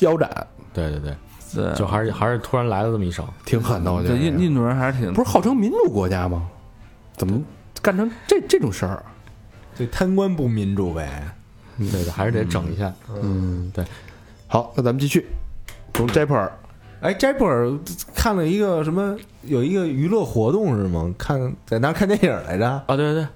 [0.00, 0.28] 腰斩，
[0.72, 1.16] 对对对，
[1.54, 3.92] 对就还是还是突然来了这么一手，挺狠的。
[3.92, 6.42] 我觉得印印度人还是挺不是号称民主国家吗？
[7.16, 7.40] 怎么
[7.80, 9.02] 干成这这种事儿？
[9.78, 11.22] 这，贪官不民主呗。
[11.78, 12.92] 对对，还是得整一下。
[13.22, 13.84] 嗯，对。
[14.48, 15.26] 好，那咱们继续，
[15.92, 16.50] 从斋普尔
[17.00, 17.72] 哎，斋普尔
[18.14, 19.16] 看了一个什么？
[19.42, 21.14] 有一个娱乐活动是吗？
[21.18, 22.66] 看在那看电影来着。
[22.68, 23.26] 啊，对对对，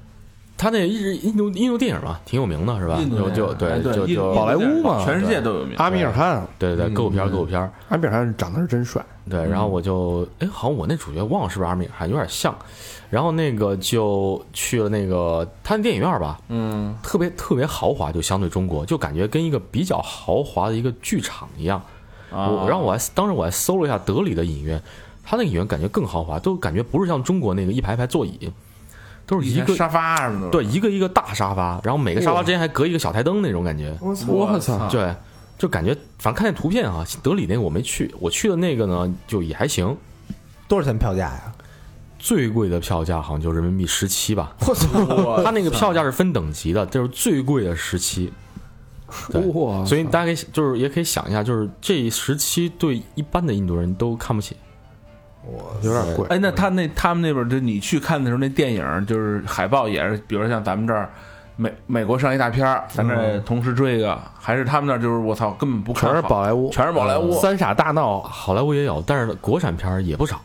[0.56, 2.96] 他那印印度印度电影嘛，挺有名的是吧？
[2.98, 5.76] 印度就就哎对印就就宝莱坞嘛全世界都有名。
[5.76, 7.70] 阿米尔汗，对对对，歌舞片儿歌舞片儿。
[7.90, 12.54] 阿米尔汗长得是真帅，对，然后我就哎，好像我那主角忘了是不是阿米尔汗，有点像。
[13.10, 21.80] 然后那个就去了那个他那电影院吧，嗯，特别特别豪华，就相对中国，就感觉跟一个比较豪华的一个剧场一样。
[22.30, 24.80] 啊我然后我还当时我还搜了一下德里的影院，
[25.22, 28.50] 他那个影院感觉更豪华，都感觉不是像中国那个一排排座椅，
[29.26, 33.96] 都是一个沙发什么的，对一个一个大沙发，然后每个沙发之间还隔一个小台灯那种感觉。
[34.00, 34.26] 我操！
[34.32, 35.14] 我操，对，
[35.58, 39.96] 就感觉反正看那图片啊，德里那个我没去，我去的那个呢就也还行，
[40.66, 41.52] 多少钱票价呀？
[42.18, 44.54] 最贵的票价好像就人民币十七吧。
[44.66, 45.42] 我操！
[45.42, 48.30] 他那个票价是分等级的，就是最贵的十七，对
[49.54, 49.84] 哇！
[49.84, 54.56] 所以大家可以就是也可以想一下，就是这时期对一般的印度人都看不起。
[55.42, 56.26] 我有点贵。
[56.28, 61.10] 哎，那他那他们那边就你去看的时候，那电影就是海报也是，比如说像咱们这儿
[61.56, 67.32] 美美国上一大片儿，咱这儿同时追一个，还是他们那儿就是我操，根本不看全是好宝莱坞，全是宝莱坞。
[67.40, 70.40] 三傻大闹，好莱坞也有，但是国产片儿也不少。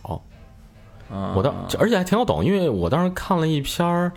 [1.12, 4.12] 嗯我当而且还挺好懂，因为我当时看了一篇儿，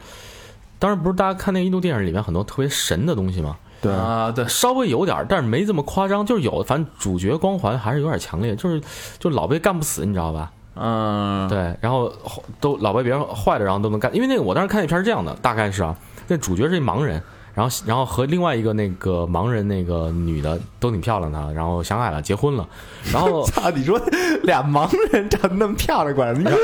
[0.79, 3.57] 当时不是大家看那个印度电影里面很多特别神的东西吗？
[3.81, 8.81] 对，啊，对，稍微有点，但是没这么夸张，就是有，反正主角光环还是有点强烈，就是
[9.19, 10.51] 就老被干不死，你知道吧？
[10.81, 12.13] 嗯，对，然后
[12.61, 14.15] 都老被别人坏的，然后都能干。
[14.15, 15.97] 因为那个我当时看那片是这样的，大概是啊，
[16.29, 17.21] 那主角是一盲人，
[17.53, 22.69] 然后然后和另外一个那个盲人那个女的都挺漂亮的，然后相爱了，结婚了，
[23.13, 23.71] 然后操！
[23.71, 24.01] 你说
[24.43, 26.59] 俩盲人长得那么漂亮，管什么用？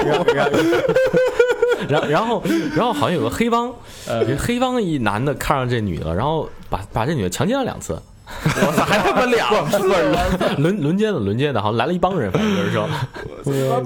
[1.89, 2.43] 然后然后
[2.77, 3.73] 然后好像有个黑帮，
[4.07, 9.79] 呃黑帮一男的看上这女的，然后把把这女的强奸了两次，我操，还他妈两次，
[10.59, 12.89] 轮轮奸的轮奸的，好像来了一帮人，反正就是说。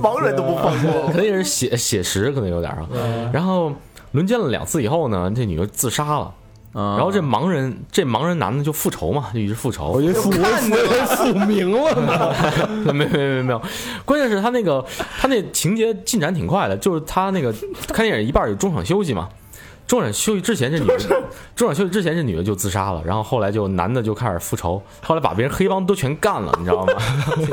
[0.00, 1.08] 盲人都不放过。
[1.08, 2.88] 可能也是写写实，可能有点啊。
[3.32, 3.72] 然后
[4.12, 6.32] 轮奸了两次以后呢，这女的自杀了。
[6.72, 10.02] 然然后这盲人，这盲人男的就复仇嘛，就一直复仇我。
[10.02, 12.34] 以为复我以为复明了呢。
[12.92, 13.62] 没没没没有，
[14.04, 14.84] 关键是他那个
[15.18, 17.52] 他那情节进展挺快的，就是他那个
[17.92, 19.28] 看电影一半有中场休息嘛，
[19.86, 20.98] 中场休息之前，这女的
[21.56, 26.92] 中场休息之前，这女的就自杀了，然后后来就男的就开始复仇，后来把别人黑帮都全干了，你知道吗？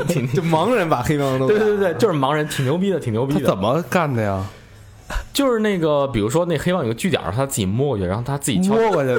[0.06, 3.40] 挺挺就盲人把黑帮都对对对，就是盲人，挺牛逼的，挺牛逼的。
[3.40, 4.44] 他怎么干的呀？
[5.32, 9.08] 就是那个，比如说那黑帮有个据点，他自己摸过去，然后他自己悄，摸过去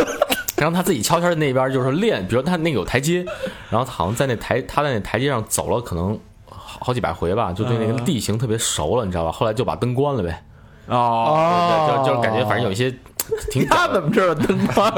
[0.56, 3.24] 然后他自己悄悄的那边就是练，比如他那个有台阶，
[3.70, 6.18] 然后他好像在那台他在那台阶上走了可能
[6.48, 9.32] 好好几百回吧，就对那个地形特别熟了，你知道吧？
[9.32, 10.44] 后来就把灯关了呗，
[10.86, 12.94] 哦，对，就就感觉反正有一些
[13.50, 14.92] 挺 他怎么知道灯关？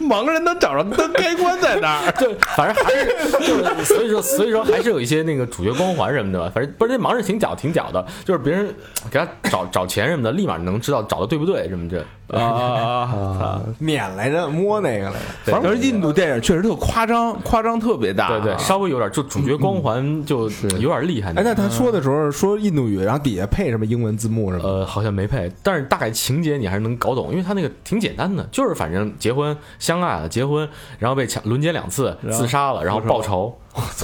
[0.00, 2.12] 盲人能找着灯开关在那儿？
[2.18, 3.06] 对，反正还是
[3.46, 6.50] 就是，所以说所以说还是有一些那个主角光环什么的吧。
[6.54, 8.72] 反正不是那盲人挺屌挺屌的，就是别人
[9.10, 12.04] 给他找找钱什么的，立马能知道找的对不对什么这。
[12.28, 13.62] 啊！
[13.78, 15.12] 撵来着，摸那个来
[15.46, 15.52] 着。
[15.52, 18.28] 反正印度电影确实特夸张，夸张特别大。
[18.28, 20.42] 对对，稍微有点就主角光环就
[20.78, 21.30] 有点厉害。
[21.30, 24.64] 哎，那他说的时候说印度语，然后底下配什么英文字幕是吗？
[24.66, 30.66] 呃，好像没配，但是大概情节你还是能搞懂，因为他那个挺简单的，就是反正结婚相爱了，结婚，
[30.98, 33.54] 然后被抢轮奸两次，自杀了，然后报仇，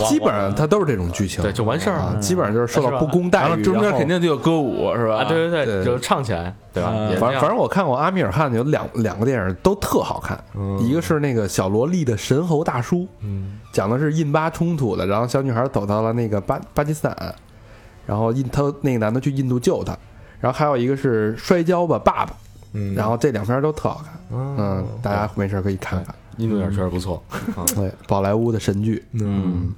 [0.06, 5.16] 基本上他都是这种剧情，对，就完事儿基本上就是受到不公待遇，中间肯定就有歌舞是吧？
[5.16, 5.82] 啊，对对对。
[5.82, 6.90] 就唱起来，对吧？
[6.92, 7.20] 嗯也这样。
[7.20, 10.38] 反反正我看过阿米尔汗有两两个电影都特好看，
[10.78, 17.34] 一个是那个小萝莉的神猴大叔，嗯，讲的是印巴冲突的，然后小女孩走到了那个巴巴基斯坦，
[18.04, 19.96] 然后印他那个男的去印度救她，
[20.40, 22.34] 然后还有一个是摔跤吧爸爸，
[22.74, 22.94] 嗯。
[22.94, 27.22] 然后这两片都特好看，嗯，大家没事可以看看，印度电影确实不错。
[27.56, 29.72] 啊对，宝莱坞的神剧，嗯，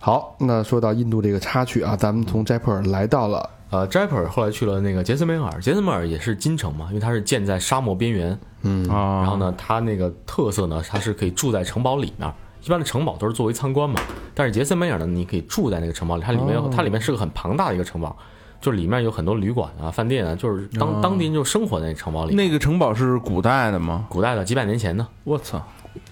[0.00, 8.88] 好，那说到印度这个插曲啊，咱们从斋普尔来到了呃 j a p p e r 后来去了那个杰森梅尔，杰森梅尔也是金城嘛，因为它是建在沙漠边缘，嗯。
[8.90, 12.32] 啊，然后呢，它那个特色呢，它是可以住在城堡里面。
[12.62, 14.00] 一般的城堡都是作为参观嘛，
[14.34, 18.16] 但是杰森梅尔呢，你可以住在那个城堡里，它里面有、它里面是个很庞大的一个城堡，
[18.64, 22.34] 就是里面有很多旅馆啊、饭店啊，就是当、当地人就生活在那城堡里。
[22.34, 24.06] 那个城堡是古代的吗？
[24.08, 25.62] 古代的几百年前的，我操！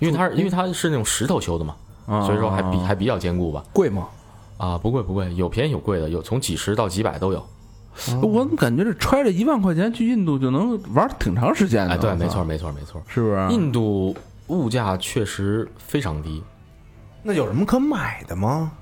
[0.00, 1.74] 因为它是因为它是那种石头修的嘛，
[2.04, 3.64] 啊所以说还比还比较坚固吧。
[3.72, 4.06] 贵吗？
[4.58, 7.42] 啊，不贵不贵，有便宜有贵的，有从几十到几百都有。
[8.20, 11.94] 我怎么感觉这揣着一万块钱去印度就能玩挺长时间的？
[11.94, 13.00] 哎，对，没错，没错没错。
[13.08, 13.48] 是不是？
[13.48, 14.14] 印度
[14.48, 16.42] 物价确实非常低，
[17.22, 18.72] 那有什么可买的吗？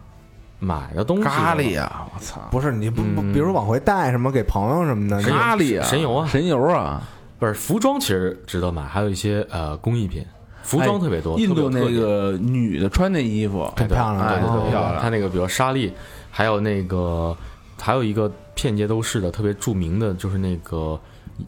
[0.61, 2.07] 买的东西咖喱啊！
[2.15, 2.41] 我操！
[2.51, 7.03] 不是你不不，比如说往回带什么给朋友什么的，咖喱啊，神油啊神油啊！
[7.39, 10.23] 不是服装，其实值得买，还有一些呃工艺品，
[10.63, 11.41] 服装特别多。
[11.41, 15.91] 印度那个女的穿那衣服，太漂亮了，哎哦特漂亮它那个比如纱丽，
[16.31, 17.35] 还有那个
[17.81, 21.01] 还有一个片街都是的特别著名的就是那个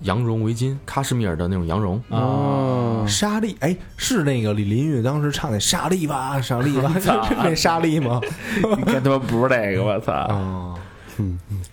[0.03, 2.03] 羊绒围巾，喀什米尔的那种羊绒。
[2.09, 6.93] 哦，沙莉，哎，是那个李林玉当时唱的沙莉吧，沙莉吧，
[7.39, 8.21] 那沙莉吗？
[8.77, 10.79] 你跟他妈不是那个，我操！
[11.19, 11.25] 哦，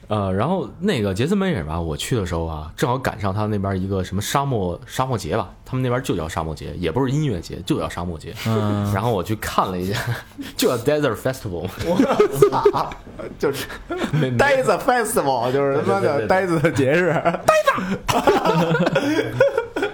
[0.07, 8.33] 呃，然后那个杰森梅尔吧，我去的时候啊，正好赶上他那边一个什么沙漠沙漠节吧，他们那边就叫沙漠节，也不是音乐节，就叫沙漠节。
[8.47, 9.99] 嗯，然后我去看了一下，
[10.57, 12.89] 就叫 Desert Festival，我操
[13.37, 13.67] 就是
[14.37, 18.43] Desert festival，就是他妈的呆子的节日，呆子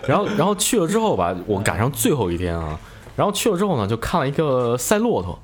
[0.08, 2.80] 然后然后去了之后吧，我赶上最后一天啊，
[3.16, 5.38] 然后去了之后呢，就看了一个赛骆驼。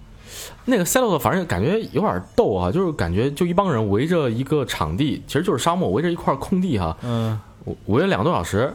[0.65, 7.39] 那个赛骆驼，反正感觉有点逗啊，就是感觉就一帮人围着一个场地，其实就是沙漠，围着一块空地哈，嗯，
[7.87, 8.71] 围了两个多小时，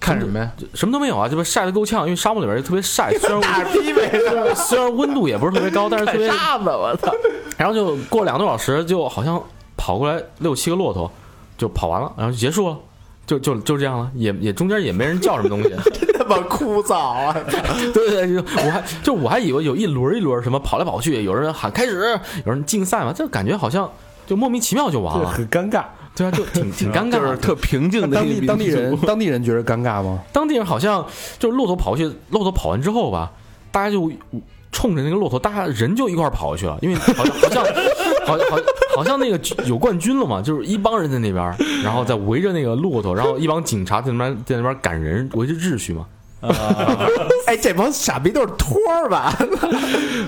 [0.00, 0.50] 看什么呀？
[0.74, 3.92] 什么都没有啊，这不晒得够呛，因为沙漠里边就特别晒， 虽然大逼
[4.54, 7.12] 虽然温度也不是特别高，但是特别沙子，我操！
[7.56, 9.42] 然后就过两个多小时，就好像
[9.76, 11.10] 跑过来六七个骆驼，
[11.56, 12.76] 就跑完了，然后就结束了，
[13.28, 15.68] 就就就这样了，也也中间也没人叫什么东西。
[15.92, 17.36] 真他妈枯燥啊！
[17.92, 23.88] 对对对，就我还就我还以为有一轮一轮什么跑来跑去，有人喊开始，有人竞赛嘛，就感觉好像
[24.26, 25.28] 就莫名其妙就完了。
[25.28, 25.84] 很尴尬。
[26.16, 27.18] 对啊，就挺挺尴尬的。
[27.18, 30.20] 就是特平静的当地一个当地人当地人觉得尴尬吗？
[30.32, 31.06] 当地人好像
[31.38, 33.30] 就是骆驼跑过去，骆驼跑完之后吧，
[33.70, 34.10] 大家就
[34.72, 37.34] 冲着那个骆驼，大家人就一块儿跑过去了，因为 好像
[38.26, 38.62] 好像好好
[38.96, 46.06] 好像那个有冠军了嘛，就是一帮人在那边儿，然后再围着那个骆驼，然后一帮警察在那边在那边赶人，维持秩序嘛。
[47.48, 49.34] 哎，这帮傻逼都是托儿吧？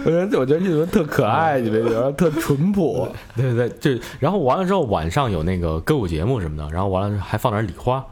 [0.05, 3.07] 我觉得我觉得这人特可爱，你们觉得特淳朴。
[3.36, 8.05] 对对对，就然后完了之后晚上有那个歌舞节目什么的，然后完了还放点礼花，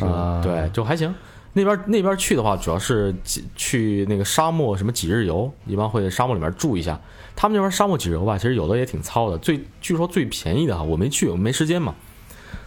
[0.00, 1.14] 啊对，就还行。
[1.56, 7.00] 那边那边去的话，主要是几去那个沙漠什么几日游，一般会在沙漠里面住一下。
[7.36, 9.38] 他们那边沙漠几日游吧，其实有的也挺糙的。
[9.38, 11.94] 最据说最便宜的哈，我没去，我没时间嘛，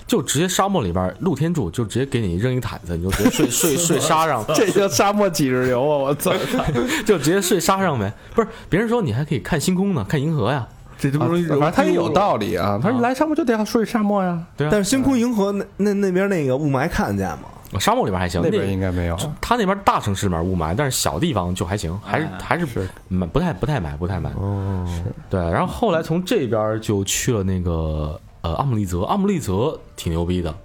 [0.08, 5.98] 就直接沙漠里边露天住，就直接给你扔一毯子，你就直接睡睡睡沙上， 这叫沙漠几日游啊！
[5.98, 6.34] 我操！
[7.06, 8.14] 就直接睡沙上呗。
[8.34, 10.68] 不是，别人说你还可以看星空呢，看银河呀。
[10.98, 12.80] 这他妈容易反正他也有道理啊。
[12.82, 17.50] 他说你来沙漠就得要睡沙漠呀，对啊，但是星空银河那那那边那个雾霾看得见吗？
[17.80, 19.18] 沙漠里边还行，那那边应该没有。
[19.42, 22.88] 他那边大城市里面雾霾，但是小地方就还行，还是哎还是是。
[23.10, 24.30] 蛮不太不太霾不太霾。
[24.40, 24.88] 哦，
[25.30, 30.56] 对，然后后来从这边就去了那个呃阿姆利泽，阿姆利泽挺牛逼的，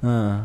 [0.00, 0.42] 嗯，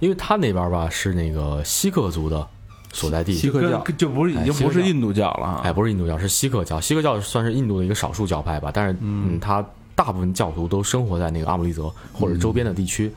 [0.00, 2.44] 因为他那边吧是那个锡克族的
[2.92, 6.80] 所在地，锡克教跟就不是已经不是印度教了啊，哎，不是印度教，是锡克教。
[6.80, 9.64] 锡克教算是印度的一个少数教派吧，但是嗯，它
[9.94, 13.12] 大部分教徒都生活在那个阿姆利泽或者周边的地区。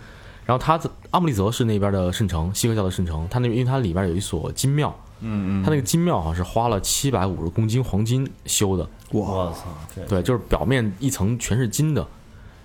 [0.46, 0.80] 然后它
[1.12, 3.28] 阿姆利泽是那边的圣城，锡克教的圣城。
[3.30, 12.06] 它那因为它里边有一所金庙，嗯嗯，它那个金庙好像是花了七百五十公斤黄金修的，我操，对，就是表面一层全是金的。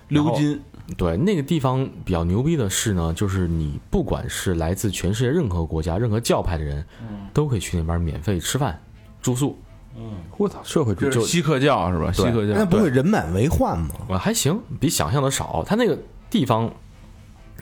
[0.09, 0.61] 鎏金，
[0.97, 6.85] 对，那个地方比较牛逼的是呢，就是你不管是来自全世界任何国家、任何教派的人，
[7.33, 8.81] 都可以去那边免费吃饭、
[9.21, 9.59] 住宿。
[9.99, 12.13] 嗯我操，社会主义锡克教是吧？
[12.13, 13.89] 锡克教，那不会人满为患吗？
[14.09, 15.65] 呃，还行，比想象的少。
[15.67, 15.99] 它那个
[16.29, 16.71] 地方，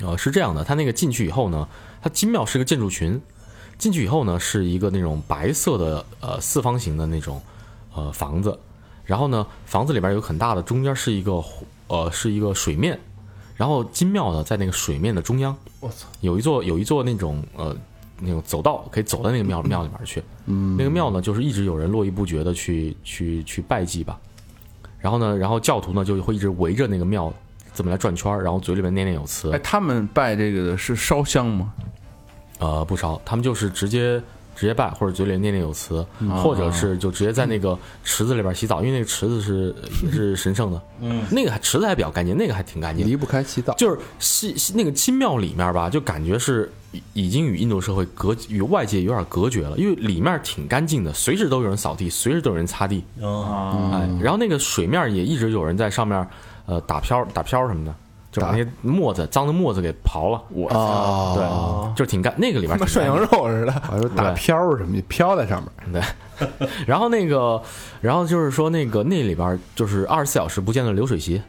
[0.01, 1.69] 呃，是这样的，它那个进去以后呢，
[2.03, 3.21] 它金庙是个建筑群，
[3.79, 7.41] 进去以后呢，是一个那种白色的呃四方形的那种
[7.95, 8.59] 呃房子，
[9.05, 12.99] 然后呢，房子里边有很大的，中间是一个湖呃是一个水面，
[13.57, 17.77] 然后金庙呢在那个水面的中央，我操，有一座有一座那种呃
[18.21, 20.23] 那种走道，可以走到那个庙庙里面去。
[20.47, 24.19] 嗯，那个庙呢，就是一直有人络绎不绝的去去去拜祭吧。
[24.99, 27.33] 然后呢，然后教徒呢就会一直围着那个庙
[27.73, 29.59] 怎么来转圈，然后嘴里面念念有词哎，。
[29.59, 31.73] 他们拜这个的是烧香吗？
[32.61, 34.23] 呃，不烧，他们就是直接
[34.55, 36.05] 直接拜，或者嘴里念念有词，
[36.43, 40.81] 或者是就直接在那个池子里边洗澡，因为那个池子是也是神圣的。
[41.01, 43.07] 嗯，那个池子还比较干净，那个还挺干净。
[43.07, 43.75] 离不开洗澡。
[43.75, 56.27] 就是西西那个金庙里面吧，就感觉是已已经与印度社会隔与外界有点隔绝了，因为里面挺干净的，随时都有人扫地，随时都有人擦地，啊，哎，然后那个水面也一直有人在上面
[56.67, 57.95] 呃打漂打漂什么的，
[58.35, 63.71] 就把那些沫子脏的沫子给刨了，我哦对，就挺干，那个里面挺他妈涮羊肉似的。
[63.71, 66.03] 还有打漂儿什么的，飘在上面。
[66.39, 66.49] 对，
[66.85, 67.63] 然后那个，
[68.01, 71.41] 然后就是说那个那里边就是二十四小时不见的流水席，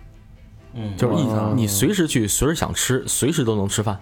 [0.76, 1.26] 嗯，就是一
[1.56, 3.98] 你随时去，随时想吃，随时都能吃饭，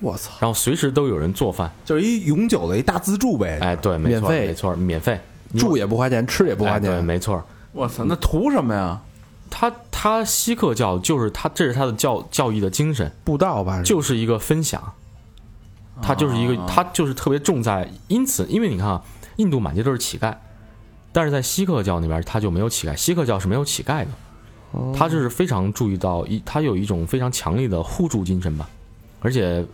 [0.00, 1.72] 我操，然后随时都有人做饭。
[1.82, 3.58] 就是一永久的一大自助呗。
[3.62, 5.18] 哎，对，没错，没错，免费，
[5.56, 7.02] 住也不花钱，吃也不花哎对，钱。
[7.02, 7.42] 没错。
[7.72, 9.00] 我操，那图什么呀？
[9.54, 14.82] 他他锡克教就是他，这是他的教教义的精神，布道吧，就是一个分享，
[16.00, 19.02] 他就是一个，他就是特别重在，因此，因为你看啊，
[19.36, 20.34] 印度满街都是乞丐，
[21.12, 24.10] 但是在锡克教那边他就没有乞丐，锡克教是没有乞丐的，
[24.96, 28.66] 他就是非常注意到一，他有一种非常强烈的互助精神吧，
[29.20, 29.64] 而且，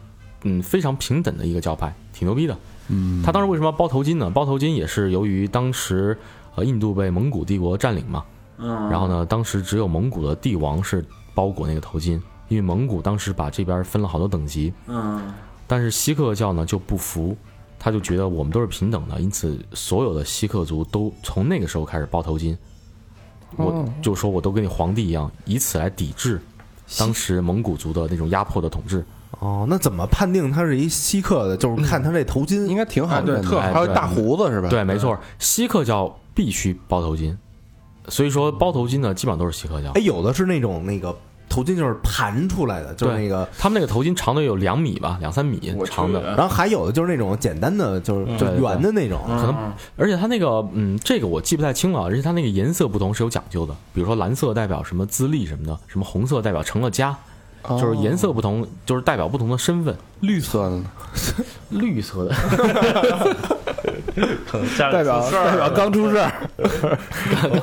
[0.42, 2.58] 嗯，非常平等的一个教派，挺牛逼的。
[2.88, 4.28] 嗯，他当时为什么要包头巾呢？
[4.28, 6.18] 包头巾也是由于当时
[6.56, 8.24] 呃印度被蒙古帝国占领嘛，
[8.58, 11.04] 嗯，然后呢，当时只有蒙古的帝王是
[11.34, 15.32] 包裹那个头巾，因为蒙古当时把这边分了好多等级，嗯，
[15.66, 17.36] 但是锡克教呢就不服，
[17.78, 22.56] 他就觉得我们都是平等的，因此所有的锡克族都从那个时候开始包头巾。
[23.56, 26.38] 我就说我都跟你皇帝一样，以此来抵制
[26.98, 29.02] 当时蒙古族的那种压迫的统治。
[29.40, 31.56] 哦，那怎么判定他是一锡克的？
[31.56, 32.66] 就是看他这头巾。
[32.66, 33.40] 应该挺好的。
[33.40, 34.68] 特好还有大胡子是吧？
[34.68, 37.34] 对，没错，锡克教必须包头巾，
[38.08, 40.00] 所以说包头巾呢基本上都是锡克教哎，。
[40.00, 41.14] 有的是那种那个
[41.48, 49.18] 头巾就是盘出来的，就那个，他们那个头巾长的有两米吧，两三米长的，然后还有的就是那种简单的，就是就圆的那种。
[49.26, 57.16] 可能，而且它那个，嗯，这个我记不太清了，而且它那个颜色不同是有讲究的，比如说蓝色代表什么资历什么的，什么红色代表成了家，
[57.62, 59.96] 哦就是颜色不同，就是代表不同的身份。
[60.20, 60.84] 绿色的呢，
[61.70, 62.34] 绿色的，
[64.92, 66.32] 代表出事儿代表刚出事儿。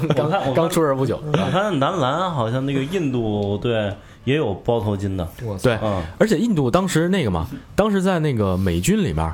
[0.15, 1.21] 刚看我刚出事儿不久。
[1.25, 3.93] 我看男篮好像那个印度队
[4.23, 5.27] 也有包头巾的，
[5.61, 9.33] 对，嗯，而且印度当时那个嘛，当时在那个美军里面。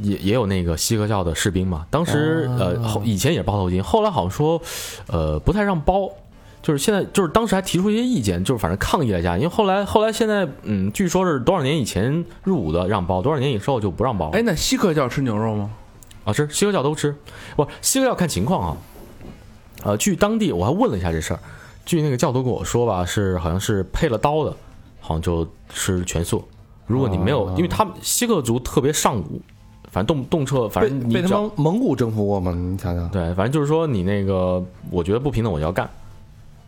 [0.00, 4.60] 也也有那个锡克教的士兵嘛，当时呃后以前也是包头巾，后来好像说，
[5.06, 6.10] 呃不太让包，
[6.60, 14.30] 就是现在就是当时还提出一些意见，就是反正抗议了一下，因为后来后来现在嗯，据说是多少年以前入伍的让包，多少年以后就不让包。
[14.30, 15.70] 哎，那锡克教吃牛肉吗？
[16.24, 17.14] 啊，吃锡克教都吃，
[17.56, 18.76] 不，锡克教看情况啊。
[19.82, 21.40] 呃，据当地我还问了一下这事儿，
[21.84, 24.56] 据那个教徒跟我说吧，是好像是配了刀的，
[25.00, 26.42] 好像就吃全素。
[26.86, 29.40] 如果你没有，因为他们锡克族特别上古，
[29.90, 32.52] 反正动动车，反正被他们蒙古征服过吗？
[32.52, 35.88] 你想想，对，反正就是说你那个，我觉得不平等我就要干。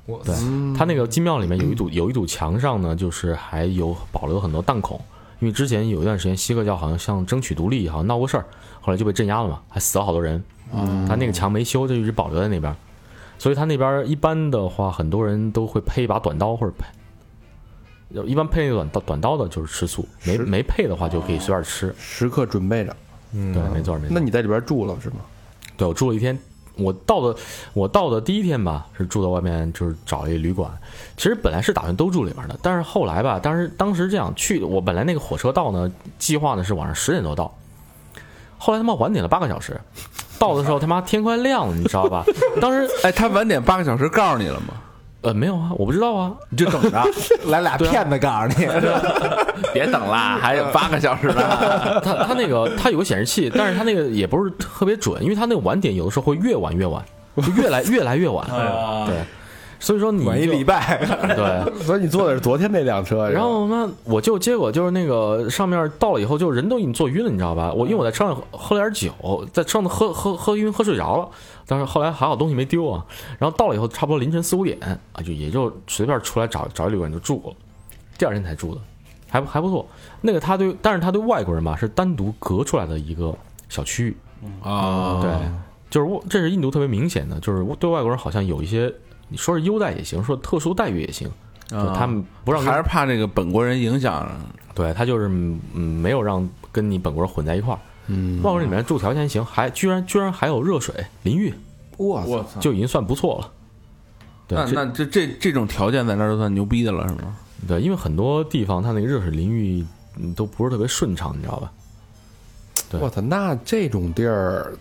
[0.04, 0.34] 我对
[0.76, 5.00] 他那个金庙里面有一堵有一堵墙上呢，就是还有保留很多弹孔，
[5.40, 8.46] 因为之前有一段时间锡克教好像像争取独立，好像闹过事儿，
[8.87, 10.41] 后来就被镇压了嘛，还死了好多人。
[11.09, 12.72] 他那个墙没修，就一直保留在那边。
[13.37, 18.22] 所以他那边一般的话，很多人都会配一把短刀或者配。
[18.24, 21.93] 一般配短刀短刀的就是吃素，没没配的话就可以随便吃。
[21.99, 22.97] 时刻准备着。
[23.32, 24.09] 对，没错没错。
[24.09, 25.16] 那你在里边住了是吗？
[25.76, 26.39] 对我住了一天，
[26.76, 27.37] 我到的
[27.72, 30.70] 我到的第一天吧，是住在外面，就是找了一旅馆。
[31.16, 37.53] 其实本来是打算都住里边的，但是后来吧，当时当时这样去，我本来那个火车到呢，计划呢是晚上十点多到，
[38.59, 39.80] 后来他妈晚点了八个小时，
[40.38, 42.24] 到的时候他妈天快亮了，你知道吧？
[42.61, 44.74] 当时哎，他晚点八个小时告诉你了吗？
[45.22, 47.04] 呃没有啊，我不知道啊，你就等着，
[47.50, 48.68] 来俩骗子告诉你，
[49.74, 52.00] 别等啦，还有八个小时呢。
[52.00, 57.02] 他他那个他有个显示器，但是他那个也不是特别准，因为他那个晚点有的时候会越晚越晚，
[57.36, 58.46] 就越来越来越晚。
[59.07, 59.16] 对，
[59.78, 60.98] 所以说你晚一礼拜，
[61.34, 61.82] 对。
[61.82, 67.72] 所以你坐的是昨天那辆车，然后呢，我就结果就是那个上面到了以后，就人都已经坐晕了，你知道吧？
[67.72, 71.28] 我因为我在车上喝喝了点酒，在车上喝喝喝晕喝睡着了，
[71.66, 73.04] 但是后来还好东西没丢啊。
[73.38, 74.78] 然后到了以后，差不多凌晨四五点
[75.12, 77.54] 啊，就也就随便出来找找一旅馆就住了，
[78.18, 78.80] 第二天才住的，
[79.28, 79.86] 还不还不错。
[80.22, 83.32] 那个他对，但是他对外国人吧是单独隔出来的一个
[83.68, 84.16] 小区域，
[84.62, 85.30] 啊，对，
[85.90, 88.92] 就是我这是印度特别明显的，就是对外国人好像有一些
[89.28, 91.28] 你说是优待也行，说特殊待遇也行，
[91.68, 94.30] 就他们不让跟还是怕这个本国人影响。
[94.74, 97.80] 对他就是嗯没有让跟你本国人混在一块儿。
[98.08, 101.52] 嗯，外国人里面住条件还行，还居然居然还有热水淋浴，
[101.96, 102.60] 我操，我操！
[102.60, 103.52] 就已经算不错了。
[104.46, 107.36] 对，那那这这这种条件在那儿都算牛逼的了，是吗？
[107.66, 109.84] 对，因为很多地方它那个热水淋浴
[110.18, 111.72] 嗯都不是特别顺畅，你知道吧？
[112.90, 114.72] 对我操，那这种地儿，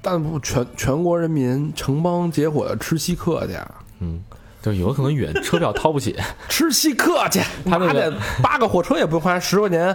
[0.00, 3.52] 但不全全国人民城邦结伙的吃稀客去，
[4.02, 4.20] 嗯，
[4.60, 6.16] 就有可能远，车票掏不起。
[6.48, 9.94] 吃稀客去， 他那个八个火车也不用花十块钱，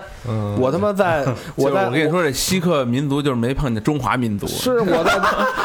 [0.57, 5.19] 我他妈在 我在我跟你说，这稀客民族就是没碰见中华民族，是我在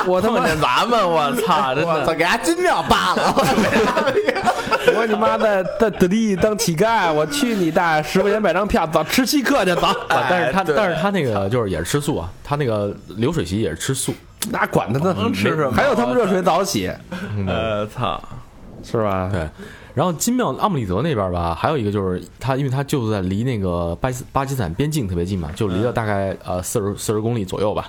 [0.07, 2.15] 我他妈碰见咱们，我操，真的。
[2.15, 3.35] 给他金庙扒了，
[4.95, 8.03] 我你妈在在德地当乞丐，我去你大爷！
[8.03, 9.87] 十块钱买张票，走吃稀客去，走。
[10.09, 14.13] 啊但是他但是他那个就是也是吃素啊，他那个流水席也是吃素。
[14.51, 16.91] 那管他呢，能吃什么还有他们热水澡洗，
[17.47, 18.21] 呃，操！
[18.85, 19.29] 是吧？
[19.31, 19.49] 对，
[19.95, 27.89] 然后金庙阿姆里泽那边吧，还有一个就是他，因为他就在离那个巴基巴基斯坦边境特别近嘛，就离了大概呃四十四十公里左右吧。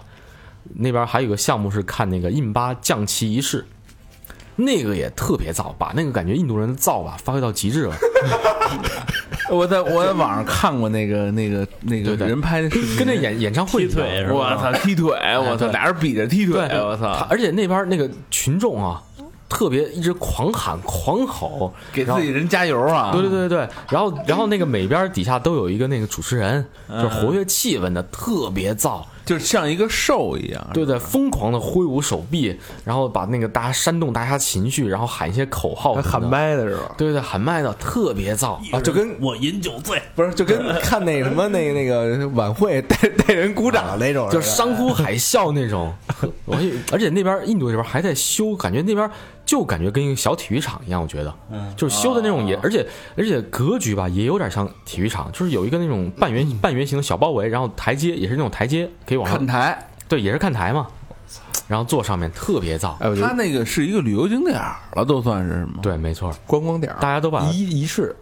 [0.76, 3.66] 那边还有一个项目是看那个印巴降旗仪式，
[4.56, 7.96] 那个也特别燥，把那个感觉印度人的燥吧发挥到极致了。
[9.52, 19.04] 我在我在网上看过那个那个那个人拍的视频，跟那演演唱会踢腿我操踢腿，我操，俩人比着踢腿，对，我操，而且那边那个群众啊，
[19.50, 23.12] 特别一直狂喊狂吼，给自己人加油啊！
[23.12, 29.04] 对对对对，然后然后那个每边底下都有一个那个主持人，就是活跃气氛的，特别燥。
[29.26, 30.68] 就像一个兽一样。
[30.74, 36.96] 对对，疯狂的挥舞手臂，然后把那个大家煽动大家情绪，然后喊一些口号喊麦的是吧？
[36.98, 38.54] 对对，喊麦的特别燥。
[38.72, 45.94] 啊，就跟我饮酒醉，不是就跟看那什么那个那个晚会带带人鼓掌那种，就是山呼海啸那种，
[46.46, 49.10] 我以而且那边印度这边还在修，感觉那边
[49.46, 51.74] 就感觉跟一个小体育场一样，我觉得，嗯。
[51.76, 52.86] 就是修的那种也，而且
[53.18, 60.88] 而且格局吧也有点像体育场，就是有一个那种半圆 半圆形的小包围，然后台阶也是那种台阶可以往上，看台，对，也是看台嘛，
[61.68, 64.56] 然后坐上面特别燥，他那个是一个旅游景点
[64.94, 65.80] 了，都算是吗？
[65.82, 68.16] 对，没错，观光点，大家都把仪仪式，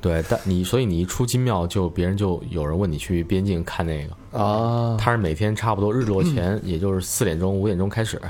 [0.00, 8.20] 对，但你所以你一出金庙，就别人就有人问你去边境看那个，啊，他是每天差不多日落前， 也就是四点钟五点钟开始，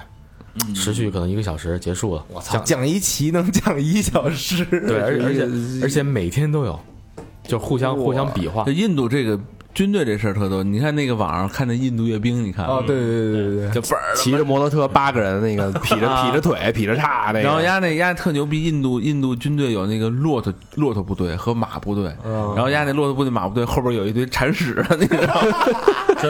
[0.74, 2.24] 持续可能一个小时结束了。
[2.28, 5.48] 我操，降一旗能讲一小时， 对，而 而且
[5.82, 6.78] 而且每天都有，
[7.42, 8.72] 就互相互相比划这。
[8.72, 9.38] 印度这个
[9.74, 25.56] 军队这事儿特多，你看那个网上看那印度阅兵，你看哦，对对对对对，就倍儿骑着摩托车八个人，那个劈着劈着腿劈着叉那个，然后丫那丫特牛逼，印度印度军队有那个骆驼骆驼部队和马部队，然后丫那骆驼部队马部队后边有一堆铲屎的，你知道吗？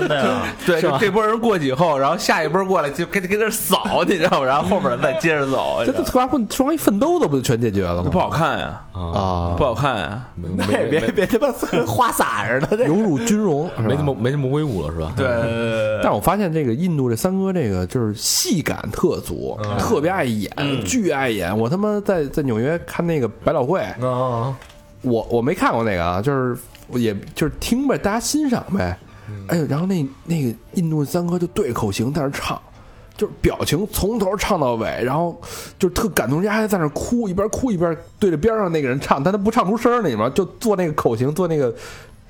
[0.01, 4.47] 真的呀， 对，就这波人过去以后，然后下一波过来就跟跟那扫， 你知道吗？
[4.47, 8.11] 然后后边再接着走，这这突然混双一奋斗的不就全解决了吗？
[8.11, 10.25] 不好看呀，啊不，好看呀。
[10.57, 15.13] 那也别别他妈跟花洒似的，这荣辱军容，没那么没那么威武了是吧？
[15.17, 20.51] 对，但我发现这个印度这三哥这个就是戏感特足，特别爱演，
[20.85, 21.57] 巨爱演。
[21.57, 24.55] 我他妈在在纽约看那个百老汇，啊，
[25.03, 26.57] 我我没看过那个啊，就是
[26.93, 28.97] 也就是听呗，大家欣赏呗。
[29.49, 32.61] 哎呦，然后那那个印度三哥就对口型在那唱，
[33.17, 35.41] 就是表情从头唱到尾，然后
[35.79, 40.33] 就是特感动，人家还在那哭，一边哭一边对着边上那个人唱，但他不唱出声儿，你知道吗？
[40.35, 41.73] 就做那个口型，做那个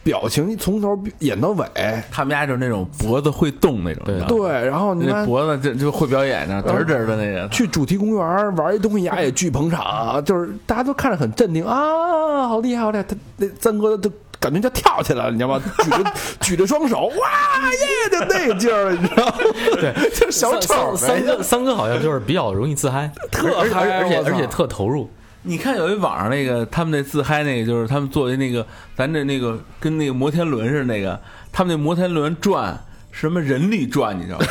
[0.03, 1.67] 表情从头演到尾，
[2.11, 7.49] 他们家就是那种脖子会动那种，对对，然后你那看脖子就就会表演呢，嘚儿嘚儿的那个。
[7.49, 13.05] 去主题公园玩一东西呀，也巨捧场，就是大家都看着很镇定啊，好厉害，好厉害！
[13.05, 14.11] 他那三哥都
[14.45, 15.63] 感觉就跳起来了，你知道吗？
[15.83, 19.35] 举着 举着双手，哇 耶，就那个劲儿，你知道吗？
[19.81, 21.25] 对， 就是小丑三三。
[21.25, 25.09] 哥三哥好像就是比较容易自嗨，特而且嗨而且而且特投入。
[25.47, 31.19] 你看有一网上那个他们那自嗨那个，就是他们做的那个咱这那个跟那个摩天轮似的那个，
[31.51, 32.79] 他们那摩天轮转
[33.11, 34.47] 什么人力转，你知道吗？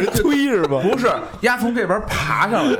[0.00, 0.80] 哎，推是吧？
[0.82, 1.08] 不是，
[1.42, 2.76] 鸭从这边爬上来，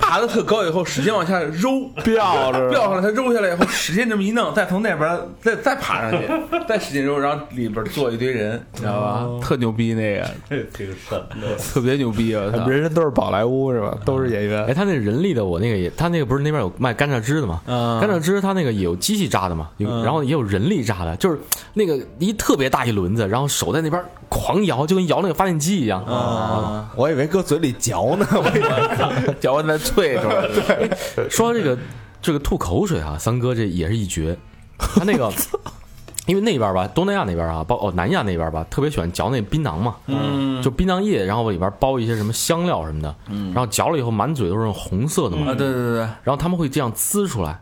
[0.00, 6.28] 爬的特高以后，使劲往下揉，吊着吊上来，它揉下来以后，使劲这么一弄，再从那边再再爬上去，
[6.68, 9.26] 再使劲揉，然后里边坐一堆人，你知道吧？
[9.42, 10.28] 特牛逼那个，
[10.72, 12.44] 这个神的，特别牛逼啊！
[12.46, 13.96] 我操人人都是宝莱坞是吧？
[14.04, 17.60] 都是演员哎，他那人力的我那个也，他那个不是那边有卖甘蔗汁的吗？
[17.66, 21.38] 嗯甘蔗汁他那个也有机器榨的嘛，有然后也有人力榨的，就是
[21.74, 26.02] 那个一特别大一轮子，然后手在那边狂摇，就跟摇那个发电机一样。
[26.04, 31.28] 啊，我以为搁嘴里嚼呢， 我以为嚼完再啐出来。
[31.28, 31.78] 说到这个
[32.20, 34.36] 这个吐口水啊，三哥这也是一绝。
[34.78, 35.32] 他那个，
[36.26, 43.14] 因为那边吧，东南亚那边啊，包哦南亚那边吧，特别喜欢嚼那槟榔嘛，嗯就槟榔叶，然后里边包一些什么香料什么的，
[43.52, 47.60] 然后嚼了以后满嘴都是红色的嘛，啊，对对对对，然后他们会这样滋出来，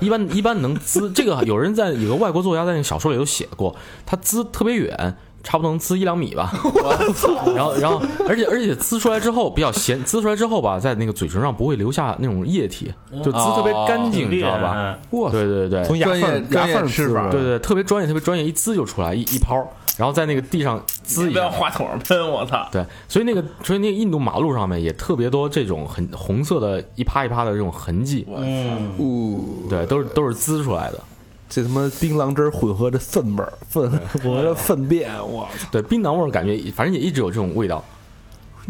[0.00, 5.16] 一般一般能滋这个有人在有个外国作家在那个小说里有写过，他滋特别远。
[5.42, 6.52] 差不多能滋一两米吧，
[7.54, 12.92] 然后，然后，而且，而且滋出来之后比较咸， 滋出来之后吧，在那个嘴唇上不会留下那种液体，
[13.24, 14.98] 就滋特别干净，你知道吧？
[15.12, 19.54] 哇，对对对，从牙缝牙缝吃法对对，特别专业，特别专业，一滋就出来一一泡，
[19.96, 21.32] 然后在那个地上滋一下。
[21.32, 22.68] 不要话筒上喷，我操！
[22.70, 31.00] 对，所以那个所以那个印度马路上面也特别多这种很红色的一趴一趴的这种痕迹，嗯，呜，对，都是都是滋出来的。
[31.48, 35.68] 这他妈槟榔汁儿混合着粪味儿，粪混合着粪便，我操！
[35.72, 37.84] 对，槟榔味儿感觉反正也一直有这种味道，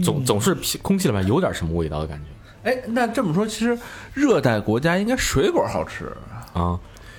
[0.02, 3.78] 总总是空气里面有点什么味道的感觉哎，那这么说，其实
[4.14, 6.12] 热带国家应该水果好吃，
[6.52, 6.78] 啊。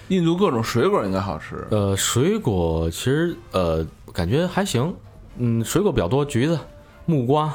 [0.09, 1.67] 印度各种水果应该好吃。
[1.69, 4.91] 呃，水果其实呃感觉还行，
[5.37, 6.57] 嗯，水果比较多，橘子、
[7.05, 7.53] 木瓜，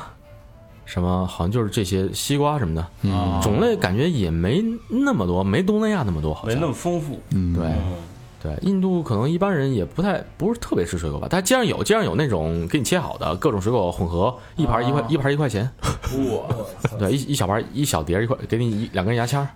[0.85, 7.21] 什么好像就是这些，西瓜什么的，嗯种类感觉也没那么多，没东南亚那么多，好像没那么丰富。
[7.31, 7.67] 嗯对。
[7.67, 7.95] 嗯，
[8.43, 16.55] 对，印度可能一般人也不太不是特别吃水果吧，但街上有，街上有那种给你切好的各种水果混合，一盘一块、一盘一块钱，哇，
[16.99, 19.49] 对，一一小盘一小碟一块，给你一两根牙签儿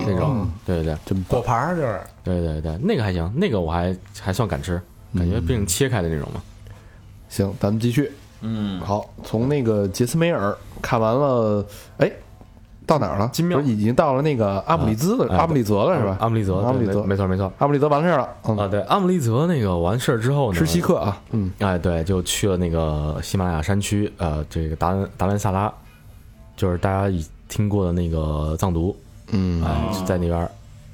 [0.00, 4.82] 那种，对对对真果盘儿就是对对对，那个还行，那个我还还算敢吃，
[5.16, 6.42] 感觉毕竟切开的那种嘛。
[7.28, 8.10] 行，咱们继续。
[8.46, 11.64] 嗯，好，从那个杰斯梅尔看完了，
[11.96, 12.12] 哎，
[12.86, 13.30] 到哪儿了？
[13.32, 13.58] 金庙。
[13.62, 16.18] 已经到了那个阿姆利兹了，啊阿姆利泽了是吧？
[16.20, 17.00] 阿姆利泽，阿姆利泽。
[17.00, 17.50] 没没错没错。
[17.56, 25.72] 阿姆利泽完事儿了，嗯，啊，对，阿姆利泽那个完事儿之后呢，吃稀客啊，嗯，哎，对，就去了那个喜马拉雅山区，呃，这个达兰达兰萨拉，
[26.56, 28.94] 就是大家已听过的那个藏族，
[29.32, 29.64] 嗯。
[29.64, 30.50] 哎，就在那边儿，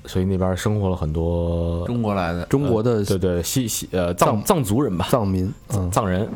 [0.06, 6.28] 所以那边儿生活了很多，中国来的，中国的对对，西西呃藏藏藏族人吧，藏民，嗯，藏人，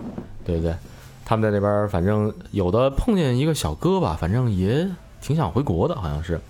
[0.45, 0.75] 对对，
[1.25, 4.89] 他们在那边，反正有的碰见一个小哥吧，反正也
[5.20, 6.41] 挺想回国的，好像是。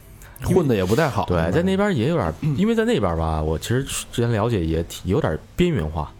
[0.42, 6.12] 混的也不太好，对，在那边也有点， 因为在那边吧，我其实之前了解也有点边缘化，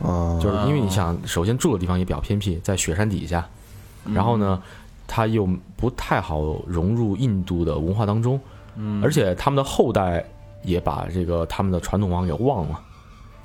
[0.00, 3.44] 啊，就是因为你想，首先住的地方也比较偏僻，在雪山底下，
[4.12, 4.62] 然后呢，
[5.08, 8.38] 他又不太好融入印度的文化当中，
[9.02, 10.24] 而且他们的后代
[10.62, 12.78] 也把这个他们的传统文化给忘了，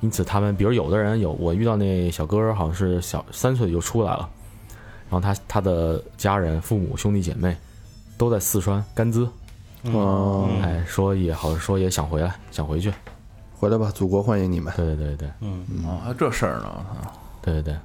[0.00, 4.28] 因此他们，比如有的人有我遇到那小哥儿好像是小三岁就出来了，
[5.10, 7.56] 然后他他的家人、父母、兄弟姐妹
[8.16, 9.28] 都在四川甘孜，
[9.92, 12.92] 哦，哎，说也好说也想回来，想回去，
[13.58, 15.16] 回来吧，祖国欢迎你们，对对对。
[15.16, 16.86] 对嗯，啊，还这事儿呢，
[17.42, 17.76] 对对对，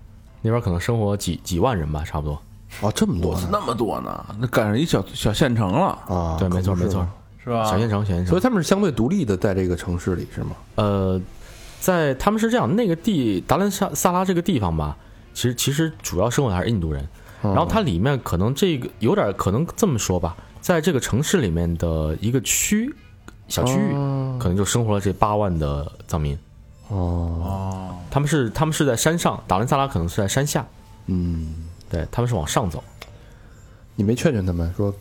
[0.41, 2.39] 那边可能生活几几万人吧，差不多。
[2.82, 7.07] 哦，这么多那么多呢，那赶上一小小县城了，啊，对，没错没错。
[7.43, 7.63] 是吧？
[7.63, 8.28] 小县城，小县城。
[8.28, 10.55] 所以他们是相对独立的，在这个城市里是吗？
[10.76, 11.21] 呃，
[11.80, 14.97] 在他们是这样，那个地达兰萨萨拉这个地方吧，
[15.36, 17.07] 其实其实主要生活的还是印度人。
[17.43, 22.91] 然后它里面可能这个有点可能这么说吧，在这个城市里面的一个区
[23.47, 26.36] 小区域，哦可能就生活了这八万的藏民。
[26.88, 26.97] 哦，
[27.43, 30.65] 哦，他们是他们是在山上，达兰萨拉可能是在山下，
[31.05, 31.53] 嗯，
[31.88, 32.83] 对他们是往上走。
[33.95, 34.91] 你没劝劝他们说，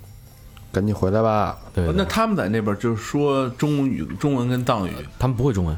[0.70, 1.58] 赶紧回来吧？
[1.72, 5.74] 对，对那他们在那边就是说中语、中文跟藏语他们不会中文。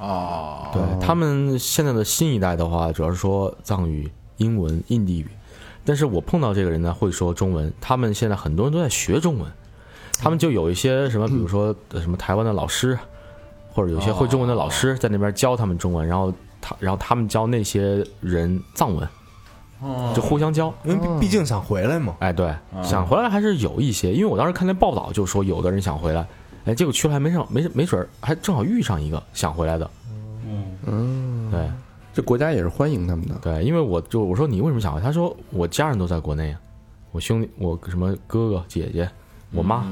[0.00, 5.28] 哦，对他们现在的新一代的话，主要是说藏语、英文、印地语。
[5.84, 7.72] 但是我碰到这个人呢，会说中文。
[7.80, 9.50] 他们现在很多人都在学中文，
[10.18, 12.98] 他们就有一些什么，比如说呃什么台湾的老师，
[13.72, 16.30] 或或者有些会中文的老师在那边教他们中文，然后
[16.60, 19.08] 他然后他们教那些人藏文，
[20.14, 20.72] 就互相教。
[20.84, 22.14] 因为毕毕竟想回来嘛。
[22.18, 26.26] 哎，对，想回来还是有一些，因为我当时看那报道就说有的人想回来，
[26.64, 29.90] 哎，结果去了还没上，没没准儿还正好遇上一个想回来的。
[30.86, 31.70] 嗯，对
[32.12, 33.34] 这国家也是欢迎他们的。
[33.42, 35.00] 对，因为我就我说你为什么想回？
[35.00, 36.60] 他说我家人都在国内啊，
[37.12, 39.08] 我兄弟我什么哥哥姐姐，
[39.52, 39.86] 我妈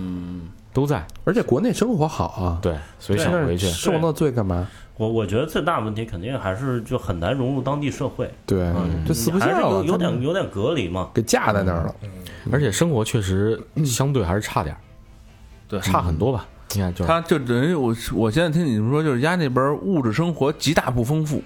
[0.73, 3.67] 都在，而且国内生活好啊，对，所以想回去。
[3.69, 4.67] 受那罪干嘛？
[4.97, 11.11] 我我觉得最大问题肯定还是就很难融入当地社会，对，嗯，这四不像了，有有点有点隔离嘛。
[11.15, 11.95] 给架在那儿了。
[12.51, 14.81] 而且生活确实相对还是差点儿，
[15.69, 16.47] 对差很多吧。
[16.75, 21.43] 你看，就是他就等于我我现在听你们说，就是家那边物质生活极大不丰富，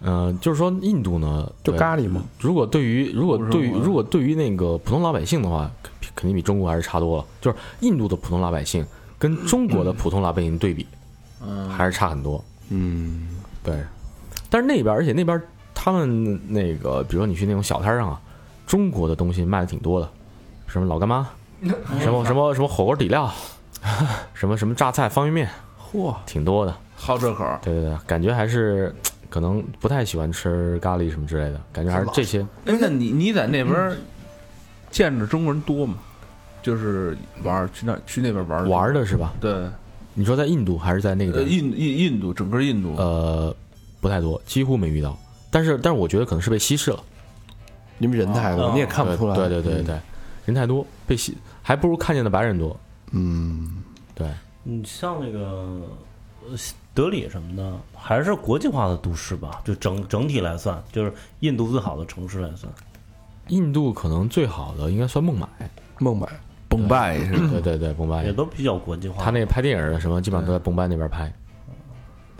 [0.00, 5.70] 呃，就是说印度呢，就咖喱嘛，如果对于如果对于如果对于那个普通老百姓的话，
[6.00, 7.24] 肯肯定比中国还是差多了。
[7.40, 8.84] 就是印度的普通老百姓
[9.18, 10.86] 跟中国的普通老百姓对比，
[11.44, 12.42] 嗯，还是差很多。
[12.68, 13.28] 嗯，
[13.62, 13.82] 对，
[14.50, 15.40] 但是那边，而且那边
[15.74, 18.20] 他们那个，比如说你去那种小摊上啊，
[18.66, 20.10] 中国的东西卖的挺多的，
[20.66, 21.28] 什么老干妈，
[22.00, 23.30] 什么什么什么火锅底料，
[24.34, 25.48] 什么什么榨菜方便面，
[25.92, 26.74] 嚯，挺多的。
[26.96, 27.58] 好这口儿。
[27.62, 28.94] 对对对，感觉还是
[29.28, 32.40] 可能不太喜欢吃咖喱什么之类的，感觉还是这些。
[32.66, 33.96] 哎，那你你在那边
[34.90, 35.96] 见着中国人多吗？
[36.62, 39.34] 就是玩去那去那边玩玩的是吧？
[39.38, 39.68] 对，
[40.14, 43.54] 你说在印度还是在那个呃，印印印度整个印度，呃，
[44.00, 45.14] 不太多，几乎没遇到。
[45.50, 46.98] 但是但是我觉得可能是被稀释了，
[47.98, 49.34] 因为人太多，哦你也看不出来。
[49.34, 50.00] 对对对对对，
[50.46, 52.74] 人太多，被稀还不如看见的白人多。
[53.16, 53.82] 嗯，
[54.14, 54.28] 对，
[54.64, 55.80] 你像那个
[56.48, 56.56] 呃
[56.92, 59.62] 德里什么的，还是国际化的都市吧？
[59.64, 62.72] 就整整体来算，就是印度最好的城市来算。
[63.48, 65.46] 印度可能最好的应该算孟买，
[65.98, 66.26] 孟买，
[66.68, 67.48] 崩拜是吧？
[67.52, 68.32] 对对对，崩拜也。
[68.32, 69.22] 都比较国际化。
[69.22, 71.32] 他那个拍电影的什么，基本上都在崩拜那边拍，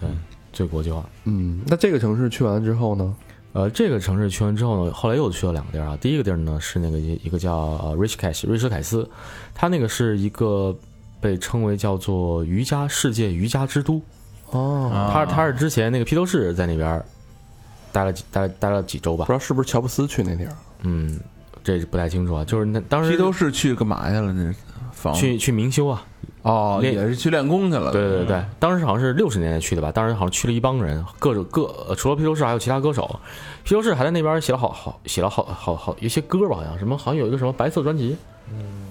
[0.01, 0.09] 对，
[0.53, 1.05] 最国际化。
[1.25, 3.15] 嗯，那这个城市去完了之后呢？
[3.55, 5.97] 呃，这个城市去完之后呢，后来又去了两个地儿啊。
[6.01, 9.09] 第一个地儿呢是那个一一个叫呃瑞士凯斯，瑞士凯斯，
[9.55, 10.77] 它那个是一个
[11.21, 14.03] 被称为叫做瑜伽世界瑜伽之都。
[14.51, 17.01] 哦，他他是之前那个披头士在那边
[17.93, 20.57] 待了几待待了几周吧不知，道是不是乔布斯去那地儿？
[20.83, 21.21] 嗯，
[21.63, 22.45] 这不太清楚啊。
[22.45, 24.33] 就是那当时披头士去干嘛去了？
[24.33, 24.53] 那
[24.93, 26.05] 房去去明修啊，
[26.45, 27.91] 哦，练也是去练功去了。
[27.91, 33.19] 对对对，当时好像是六十年代去的吧，当时好像去了一帮人，各种各呃除了披头士还有其他歌手，
[33.65, 38.15] 披头士还在那边写了好好写了好好好一些歌吧，好像什么好像有一个什么白色专辑，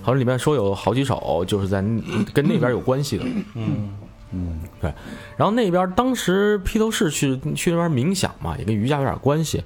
[0.01, 1.79] 好像里面说有好几首就是在
[2.33, 3.95] 跟那边有关系的，嗯
[4.31, 4.91] 嗯，对，
[5.37, 9.63] 然后那边当时披头士去去那边冥想嘛，也跟瑜伽有点关系。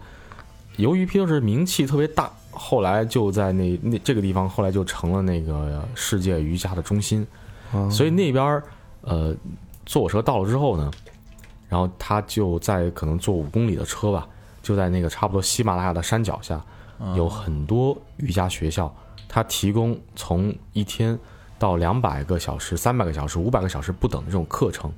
[0.75, 7.25] 由于披头士名气特别大，后来就在那那这个地方，后来就成了那个世界瑜伽的中心。
[7.91, 8.63] 所以那边儿
[9.01, 9.35] 呃，
[9.85, 10.91] 坐火车到了之后呢，
[11.69, 14.27] 然后他就在可能坐五公里的车吧，
[14.61, 16.61] 就在那个差不多喜马拉雅的山脚下，
[17.15, 18.93] 有很多瑜伽学校，
[19.27, 21.17] 它提供从一天
[21.59, 24.91] 到两百个小时、三百个小时、五百个小时不等的这种课程，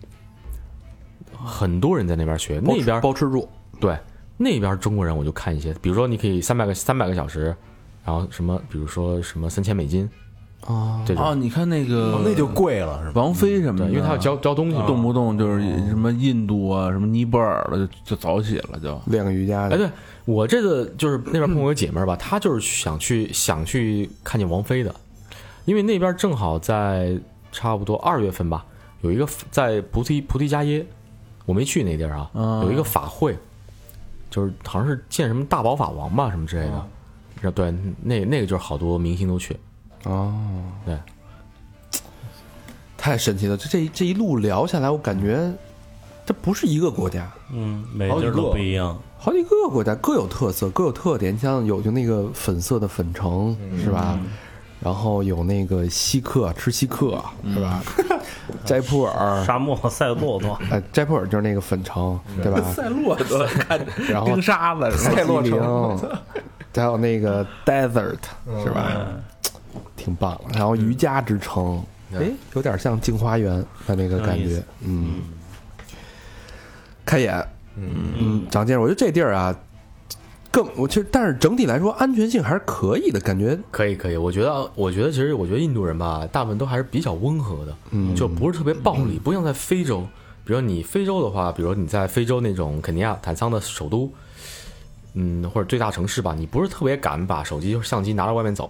[1.43, 2.59] 很多人在那边学。
[2.63, 3.47] 那边包吃住，
[3.80, 3.97] 对
[4.38, 7.55] 那边中国人我就看一些，比如说你可以三百个三百个小时，
[8.03, 10.09] 然后什么，比如说什么三千美金
[10.66, 13.22] 啊，这种，哦，你看那个哦那就贵了是吧？
[13.22, 14.86] 王菲什么的，因为他要教教东西嘛。
[14.86, 18.99] 动不动就是什么印度啊，什么尼泊尔的就就早起了就。
[19.05, 19.78] 练个瑜伽哎，的。
[19.78, 19.89] 对
[20.26, 24.93] 我这个就是那边碰过个姐妹儿吧，她就是想去想去看见王菲的，
[25.66, 27.18] 因为那边正好在
[27.51, 28.64] 差不多二月份吧，
[29.01, 30.86] 有一个在菩提菩提伽耶，
[31.47, 33.36] 我没去那地儿啊，啊有一个法会，
[34.30, 36.88] 就是好像是见什么大宝法王吧什么之类的，
[37.41, 39.57] 然后对，那那个就是好多明星都去，
[40.05, 40.33] 哦，
[40.85, 40.97] 对，
[42.97, 43.57] 太神奇了！
[43.57, 45.51] 这这一这一路聊下来，我感觉
[46.25, 48.97] 这不是一个国家，嗯，每地儿都不一样。
[49.17, 51.33] 好几个国家各有特色，各有特点。
[51.33, 54.17] 你像有就那个粉色的粉城是吧？
[54.79, 57.21] 然后有那个锡克吃锡克
[57.53, 57.83] 是吧？
[58.63, 62.61] 斋普尔，沙漠赛骆驼，哎，斋普尔就是那个粉城对吧？
[62.61, 64.89] 赛骆驼看 然后冰沙子？
[64.97, 65.99] 赛洛城，
[66.73, 68.17] 还有那个 desert
[68.63, 69.05] 是吧？
[69.99, 70.39] 挺棒。
[70.53, 71.83] 然后瑜伽之城，
[72.13, 75.21] 哎，有点像镜花园的那个感觉，嗯，
[77.05, 77.35] 开眼，
[77.75, 77.89] 嗯。
[78.17, 78.79] 嗯，长见识。
[78.79, 79.55] 我觉得这地儿啊，
[80.51, 88.15] 更我其实，但是整体来说安全性还是可以的，感觉，可以可以，我觉得我觉得其实我觉得印度人吧，大部分都还是比较温和的，嗯。
[88.15, 90.03] 就不是特别暴力，不像在非洲。
[90.45, 94.11] 比如你非洲的话，比如你在非洲那种肯尼亚坦桑的首都，
[95.13, 98.67] 嗯，或者最大城市吧，你不是特别敢把手机、相机拿到外面走，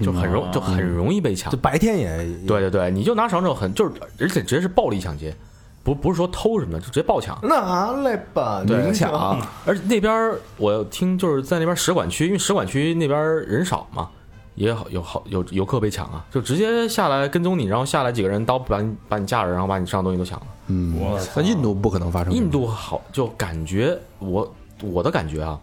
[0.00, 1.58] 就很容就很容易被抢就。
[1.58, 5.34] 白天也对对对，你就拿手之后很就是，而且直接是暴力抢劫，
[5.82, 7.38] 不不是说偷什么的，就直接暴抢。
[7.42, 9.10] 拿来吧，对明抢，
[9.66, 14.08] 而且那边我听就是在那边使馆区，因为使馆区那边人少嘛，
[14.54, 20.46] 也好有好有游客被抢啊，就直接下来跟踪你，然后下来几个人刀把你把你架着，然后把你身上东西都抢了。
[20.68, 22.32] 嗯我，那印度不可能发生。
[22.32, 25.58] 印度好就感觉我我的感觉啊，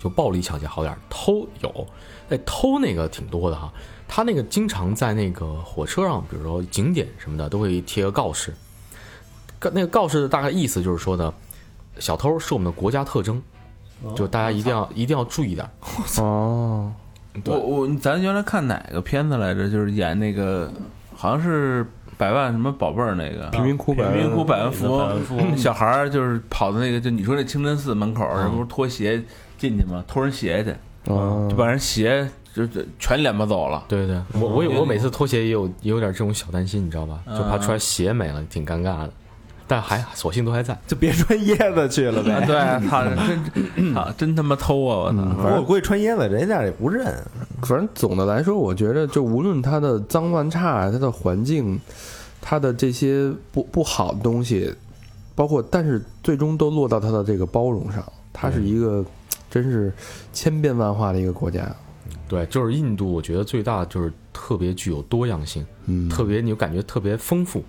[0.00, 1.86] 就暴力抢劫好点儿，偷有，
[2.28, 3.72] 哎偷那个挺多的哈。
[4.08, 8.52] 他那个经常在那个火车上，比如说景点什么的，都会贴个告示。
[9.58, 11.32] 告那个告示的大概意思就是说呢，
[11.98, 13.40] 小偷是我们的国家特征，
[14.14, 15.70] 就大家一定要一定要注意点儿。
[16.22, 16.92] 哦，
[17.46, 19.70] 我我咱原来看哪个片子来着？
[19.70, 20.70] 就是演那个，
[21.14, 21.86] 好像是
[22.18, 29.22] 百万什么宝贝儿那个贫民窟百万贫民窟百万富百万富翁，小孩儿就是跑到那个，就你说那清真寺门口，人不是脱鞋
[29.56, 30.04] 进去吗？
[30.06, 30.74] 偷人鞋去，
[31.06, 33.84] 哦就把人鞋就就全连吧走了。
[33.88, 37.20] 对对，我我有我每次脱鞋也有也有点这种小担心，你知道吧？
[37.26, 39.10] 就怕穿鞋没了，挺尴尬的。
[39.66, 40.78] 但还索性都还在。
[40.86, 42.46] 就别穿椰子去了啊，呗。
[42.46, 42.56] 对，
[42.90, 44.96] 操，真操，真他妈偷啊！
[45.06, 47.06] 我操，不过我估计穿椰子人家也不认，
[47.62, 51.80] 反正总的来说，我觉得就无论它的脏乱差，它的环境，
[52.42, 54.74] 它的这些不不好的东西，
[55.34, 58.04] 包括，但是最终都落到它的这个包容上。
[58.34, 59.02] 它是一个
[59.52, 59.92] 真是
[60.32, 61.70] 千变万化的一个国家。
[62.26, 67.62] 对，就是印度，我觉得最大的就是特别具有多样性，嗯，特别你就感觉特别丰富，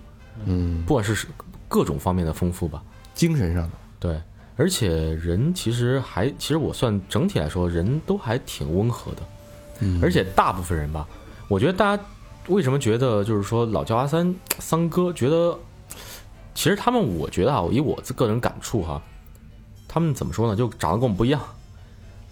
[0.46, 1.26] 嗯，不管是
[1.68, 2.82] 各种方面的丰富吧。
[3.14, 3.70] 精神上的。
[4.00, 4.20] 对，
[4.56, 9.18] 而且人其实还，其实我算整体来说，人都还挺温和的。
[9.80, 11.06] 嗯而且大部分人吧，
[11.48, 12.02] 我觉得大家
[12.48, 15.58] 为什么觉得就是说老叫阿三三哥，觉得
[16.54, 19.02] 其实他们，我觉得啊，以我自个人感触哈，
[19.86, 20.56] 他们怎么说呢？
[20.56, 21.40] 就长得跟我们不一样，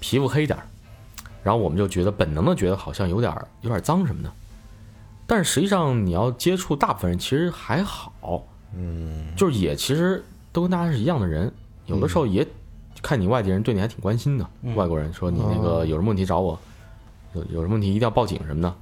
[0.03, 0.67] 皮肤黑点儿，
[1.45, 4.33] 然后我们就觉得本能的觉得好像有点儿有点儿脏什么的，
[5.29, 8.45] 但是实际上你要接触大部分人，其实还好，
[8.75, 10.23] 嗯，就是也其实
[10.53, 11.51] 都跟大家是一样的人，
[11.87, 12.45] 有的时候也
[13.01, 16.59] 看你外地人对你还挺关心的，外国人说你那个有什么问题找我，
[17.35, 18.75] 有有什么问题一定要报警什么的，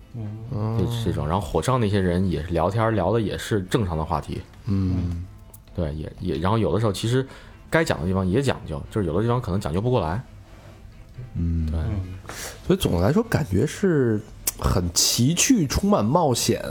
[0.55, 1.29] 嗯就这种。
[1.29, 5.27] 然后火车上那些人也是聊天聊的也是正常的话题，嗯。
[5.73, 7.27] 对，也也，然后有的时候其实
[7.71, 10.21] 该讲的地方也讲究，就是有的地方可能讲究不过来，
[11.35, 11.81] 嗯，对，
[12.67, 14.21] 所以总的来说，感觉是
[14.59, 16.63] 很奇趣、充满冒险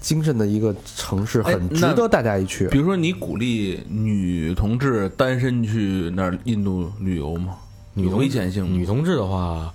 [0.00, 2.68] 精神的一个城市，很值得大家一去。
[2.68, 7.56] 比如说你鼓励女同志单身去那儿印度旅游吗？
[7.94, 8.76] 有女同危险性吗？
[8.76, 9.74] 女同志的话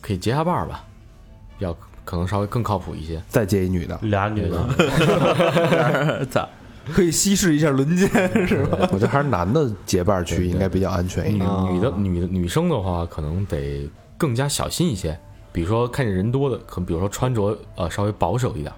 [0.00, 0.84] 可以结下伴儿吧，
[1.58, 1.74] 比较
[2.04, 3.22] 可能稍微更靠谱一些。
[3.28, 6.46] 再接一女的，俩女的， 咋？
[6.92, 8.08] 可以稀释一下轮奸
[8.46, 8.78] 是吧？
[8.92, 11.74] 我觉得还是男的结伴去应该比较安全一女点。
[11.74, 15.18] 女的女的女生的话，可能得更加小心一些。
[15.52, 18.72] 比如说看见人多的，可能比如说穿着呃稍微保守一点。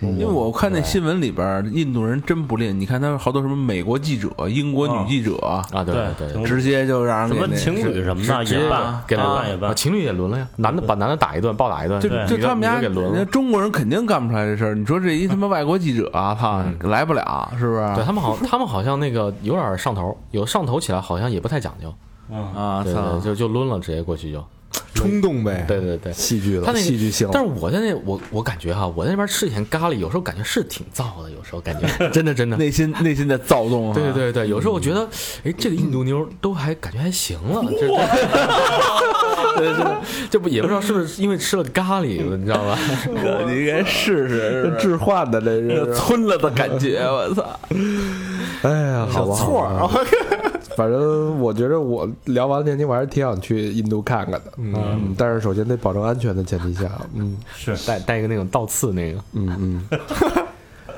[0.00, 2.78] 因为我看那新闻里边，印度人真不吝。
[2.78, 9.74] 你看他们好多什么美国记者、英国女记者，啊，对对对，直接就让人给那什么情侣什么的直接也办，给轮办也办啊，。
[9.74, 13.14] 情侣也轮了呀，男的把男的打一顿，暴打一顿，就对就他们家给轮了。
[13.16, 14.74] 人家中国人肯定干不出来这事儿。
[14.74, 17.94] 你说这一他妈外国记者啊，操，来不了是不是？
[17.94, 21.94] 对他们好，他们好像那个有点上头，有上头起来好像也不太讲究，
[22.30, 22.92] 嗯，啊，对，！
[23.22, 24.44] 就就抡了，直接过去就，
[24.94, 25.64] 冲动呗。
[25.68, 26.12] 对对对。
[26.12, 27.28] 戏剧了，他那个戏剧性。
[27.32, 32.56] 但是我在那我我感觉哈，我在那边吃以前咖喱，有时候感觉是挺燥的，有时候感觉 真的真的。
[32.56, 33.94] 内心内心在躁动啊。
[33.94, 35.08] 对对对，有时候我觉得，
[35.44, 37.86] 哎，这个印度妞都还感觉还行了，这
[39.56, 39.96] 对对 对，
[40.30, 42.78] 这不也不知道是不是因为吃了咖喱， 你知道吧？
[43.46, 47.44] 你应该试试，置换的这这是，吞了的感觉，我操！
[48.62, 50.00] 哎呀，好吧，错好吧
[50.76, 54.52] 反正我觉得我聊完这题，我还是挺想去印度看看的。
[54.58, 57.34] 嗯，但是首先得保证安全的前提下，嗯。
[57.56, 57.74] 是。
[57.86, 59.82] 带带一个那种倒刺那个，嗯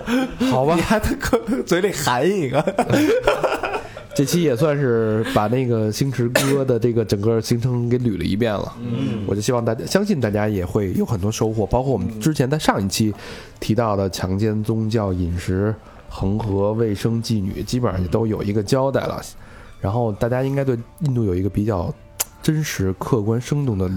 [0.05, 0.74] 嗯，好吧。
[0.74, 2.74] 你，还得搁嘴里含一个，
[4.16, 8.73] 这期也算是把那个星驰哥的这个整个行程给捋了一遍了。
[8.81, 13.15] 嗯，我就希望大家相信大家也会有很多收获，包括我们之前在上一期
[13.61, 15.73] 提到的强奸、宗教、饮食、
[16.09, 19.23] 恒河、卫生、妓女，基本上也都有一个交代了。
[19.80, 21.92] 然后大家应该对印度有一个比较
[22.42, 23.88] 真实、客观、生动的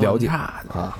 [0.00, 0.26] 了解。
[0.26, 0.96] 啊。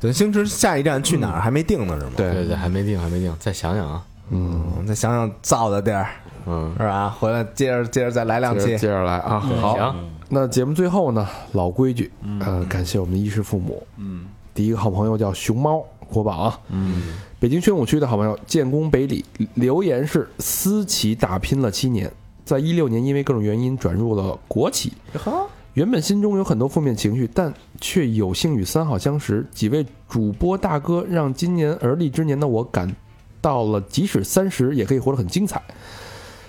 [0.00, 2.12] 等星驰下一站去哪儿还没定呢是吗？
[2.16, 2.32] 对。
[2.32, 6.08] 对对，还没定还没定，再想想啊，嗯，嗯，再想想造的地儿。
[6.46, 7.08] 嗯，是吧？
[7.10, 9.38] 回来接着接着再来两期接着来啊。
[9.38, 12.10] 好，行，那节目最后呢，老规矩，
[12.40, 13.86] 呃，感谢我们的衣食父母。
[13.96, 14.26] 嗯。
[14.54, 19.24] 第一个好朋友叫熊猫国宝啊，嗯，北京宣武区的好朋友建功北里
[19.54, 22.10] 留言是私企打拼了七年，
[22.44, 24.92] 在一六年因为各种原因转入了国企。
[25.74, 32.94] 原本心中有很多负面情绪，但却有幸与三好相识，几位主播大哥让今年而立之年的我感
[33.40, 35.62] 到了即使三十也可以活得很精彩。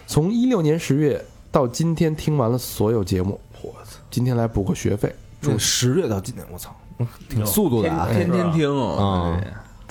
[0.06, 3.98] 从一六年十月到今天，听完了所有节目，我操！
[4.12, 8.10] 今天来补个学费，从十月到今年，我操，嗯挺速度的啊！
[8.12, 9.40] 天天听哦啊，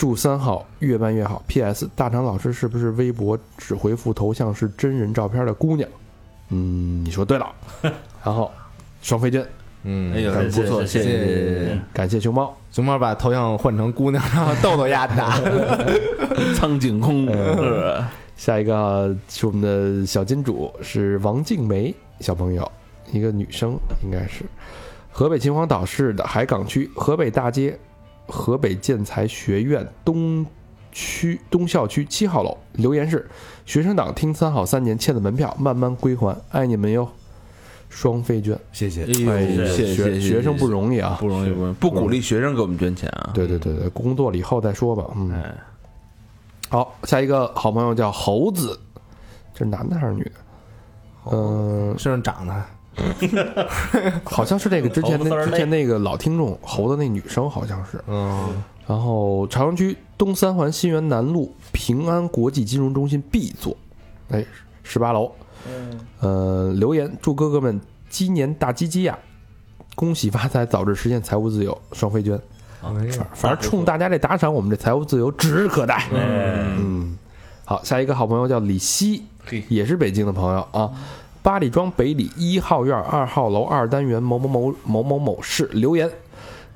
[0.02, 1.40] 祝三号越办越好。
[1.46, 1.88] P.S.
[1.94, 5.88] 大长老师是不是微博只回复头像是真人照片的姑娘？
[6.48, 7.46] 嗯，你说对了。
[8.24, 8.50] 然后
[9.00, 9.46] 双飞娟，
[9.84, 12.52] 嗯，哎呦，很不错，谢谢谢感谢熊猫。
[12.72, 15.38] 熊猫把头像换成姑娘，让豆豆丫打。
[16.58, 18.04] 苍井空， 是
[18.36, 22.68] 下一个啊是我们的小金主，是王静梅小朋友，
[23.12, 24.44] 一个女生，应该是
[25.12, 27.78] 河北秦皇岛市的海港区河北大街
[28.28, 30.44] 河北建材学院东
[30.90, 32.56] 区东校区七号楼。
[32.72, 33.28] 留言是：
[33.66, 37.08] 学生党听三好三年欠的门票慢慢归还，爱你们哟。
[37.88, 39.02] 双飞捐，谢谢。
[39.02, 43.32] 哎，谢谢学谢谢学生不容易啊，不容易，不容易，不鼓励学生给我们捐钱啊。
[43.34, 45.04] 对对对对，工作了以后再说吧。
[45.14, 45.54] 嗯，哎，
[46.70, 48.80] 好，下一个好朋友叫猴子，
[49.52, 50.32] 这是男的还是女的？
[51.32, 52.64] 嗯、身上长的，
[54.24, 58.02] 好像是那个之前那之前那个老听众猴子那女生好像是。
[58.06, 63.76] 嗯，然后朝阳区东三环新源南路平安国际金融中心 B 座，
[64.30, 64.44] 哎，
[64.82, 65.32] 十八楼。
[66.20, 69.18] 呃，留言祝哥哥们鸡年大吉吉呀，
[69.94, 72.38] 恭喜发财，早日实现财务自由，双飞娟。
[73.32, 75.94] 反正冲大家这打赏，我们这财务自由指日可待。
[75.94, 77.16] 哎，嗯，
[77.64, 79.22] 好，下一个好朋友叫李希，
[79.68, 80.90] 也是北京的朋友啊。
[81.42, 86.08] 八里庄北里一号院二号楼二单元某某某某某某室留言，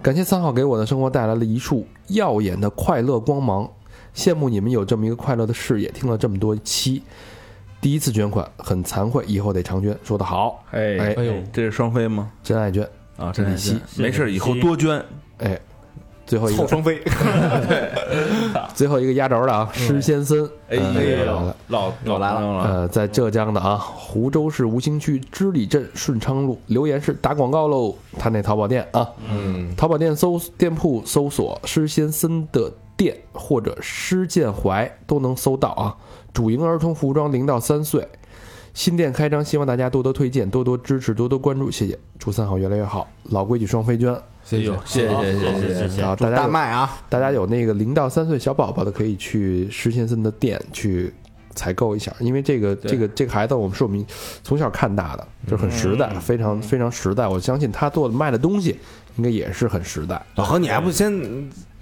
[0.02, 3.70] 感谢三号给我的生活带来了一束耀眼的快乐光芒，
[4.12, 5.88] 羡慕你们有这么一个快乐的事业。
[5.92, 7.00] 听了这么多期，
[7.80, 9.96] 第一次捐款很惭愧，以后得常捐。
[10.02, 12.32] 说得好，哎哎哎呦，这是双飞吗？
[12.42, 12.84] 真爱捐。
[13.16, 15.02] 啊，真的李希没事，以后多捐。
[15.38, 15.58] 哎，
[16.26, 17.00] 最后一个双飞。
[18.74, 21.24] 最后一个压轴的啊，施先森，哎呃呦
[21.68, 21.92] 老。
[22.04, 27.94] 老来了了，呃，在浙江的啊，湖州市吴兴区织里镇顺昌路，留言是打广告喽。
[28.18, 35.94] 他那淘宝店啊，嗯，淘宝店搜店铺搜索施先森的店或者施建怀都能搜到啊。
[36.32, 38.06] 主营儿童服装，零到三岁。
[38.76, 41.98] 新店开张，希望大家多多推荐，多多支持，多多关注，谢谢。
[42.18, 44.14] 祝三好越来越好，老规矩双飞娟。
[44.44, 46.02] 谢谢，谢谢谢谢谢谢。
[46.02, 51.10] 大家大有麦啊，大家有那个零到三岁小宝宝的，可以去施先生的店去
[51.54, 54.04] 采购一下，因为这个这个这个孩子，我们是我们
[54.44, 57.26] 从小看大的，就是很实在，非常非常实在。
[57.26, 58.78] 我相信他做的卖的东西
[59.16, 60.20] 应该也是很实在。
[60.34, 61.10] 老何，你还不先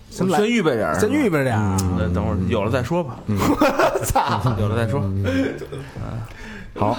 [0.08, 1.76] 先预备点儿，先预备点儿？
[2.14, 3.18] 等会儿有了再说吧。
[4.06, 5.02] 操，有了再说。
[6.76, 6.98] 好，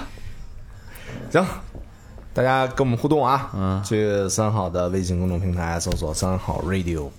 [1.29, 1.45] 行，
[2.33, 3.83] 大家跟我们互动啊，嗯。
[3.83, 7.09] 去三好的微信公众平台搜索“三好 radio”，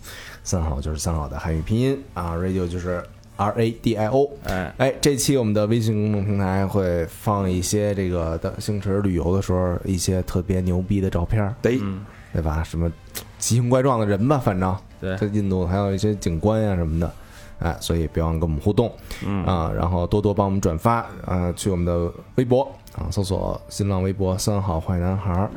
[0.43, 3.05] 三好就是三好的汉语拼音啊，radio 就是
[3.37, 4.31] R A D I O。
[4.45, 11.79] 哎，哎，这期我们的微信公众平台会放一些这个的星驰旅游的时候一些特别牛逼的照片儿，得
[12.33, 12.63] 对吧？
[12.65, 12.91] 什么
[13.39, 14.75] 奇形怪状的人吧，反正。
[14.99, 15.15] 对。
[15.19, 17.13] 在印度还有一些景观呀、什么的，
[17.59, 18.93] 哎，所以别忘了跟我们互动，
[19.25, 19.45] 嗯。
[19.45, 25.51] 啊，然后多多帮我们转发，啊，去我们的微博啊，搜索新浪微博三好坏男孩儿，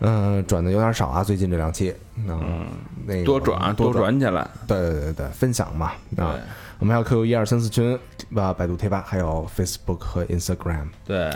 [0.00, 2.66] 嗯、转的有点少啊，最近这两期，嗯，
[3.06, 4.48] 那个多转多多，转起来。
[4.66, 6.34] 对对对对，分享嘛，啊，
[6.78, 7.98] 我们还有 QQ 一二三四群，
[8.34, 11.30] 吧，百度贴吧，还有 Facebook 和 Instagram，对，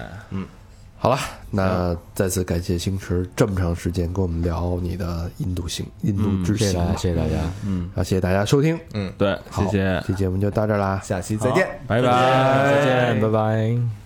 [1.02, 1.18] 好了，
[1.50, 7.38] 那再次感谢星驰这么长时间跟我们聊你的印度行、印度之行吧，谢谢大家。
[7.66, 7.90] 嗯。
[7.96, 11.66] 啊，谢谢大家收听，嗯对，好谢谢，这节目就到这儿啦，下期再见。
[11.88, 14.01] 拜拜，再见，拜拜。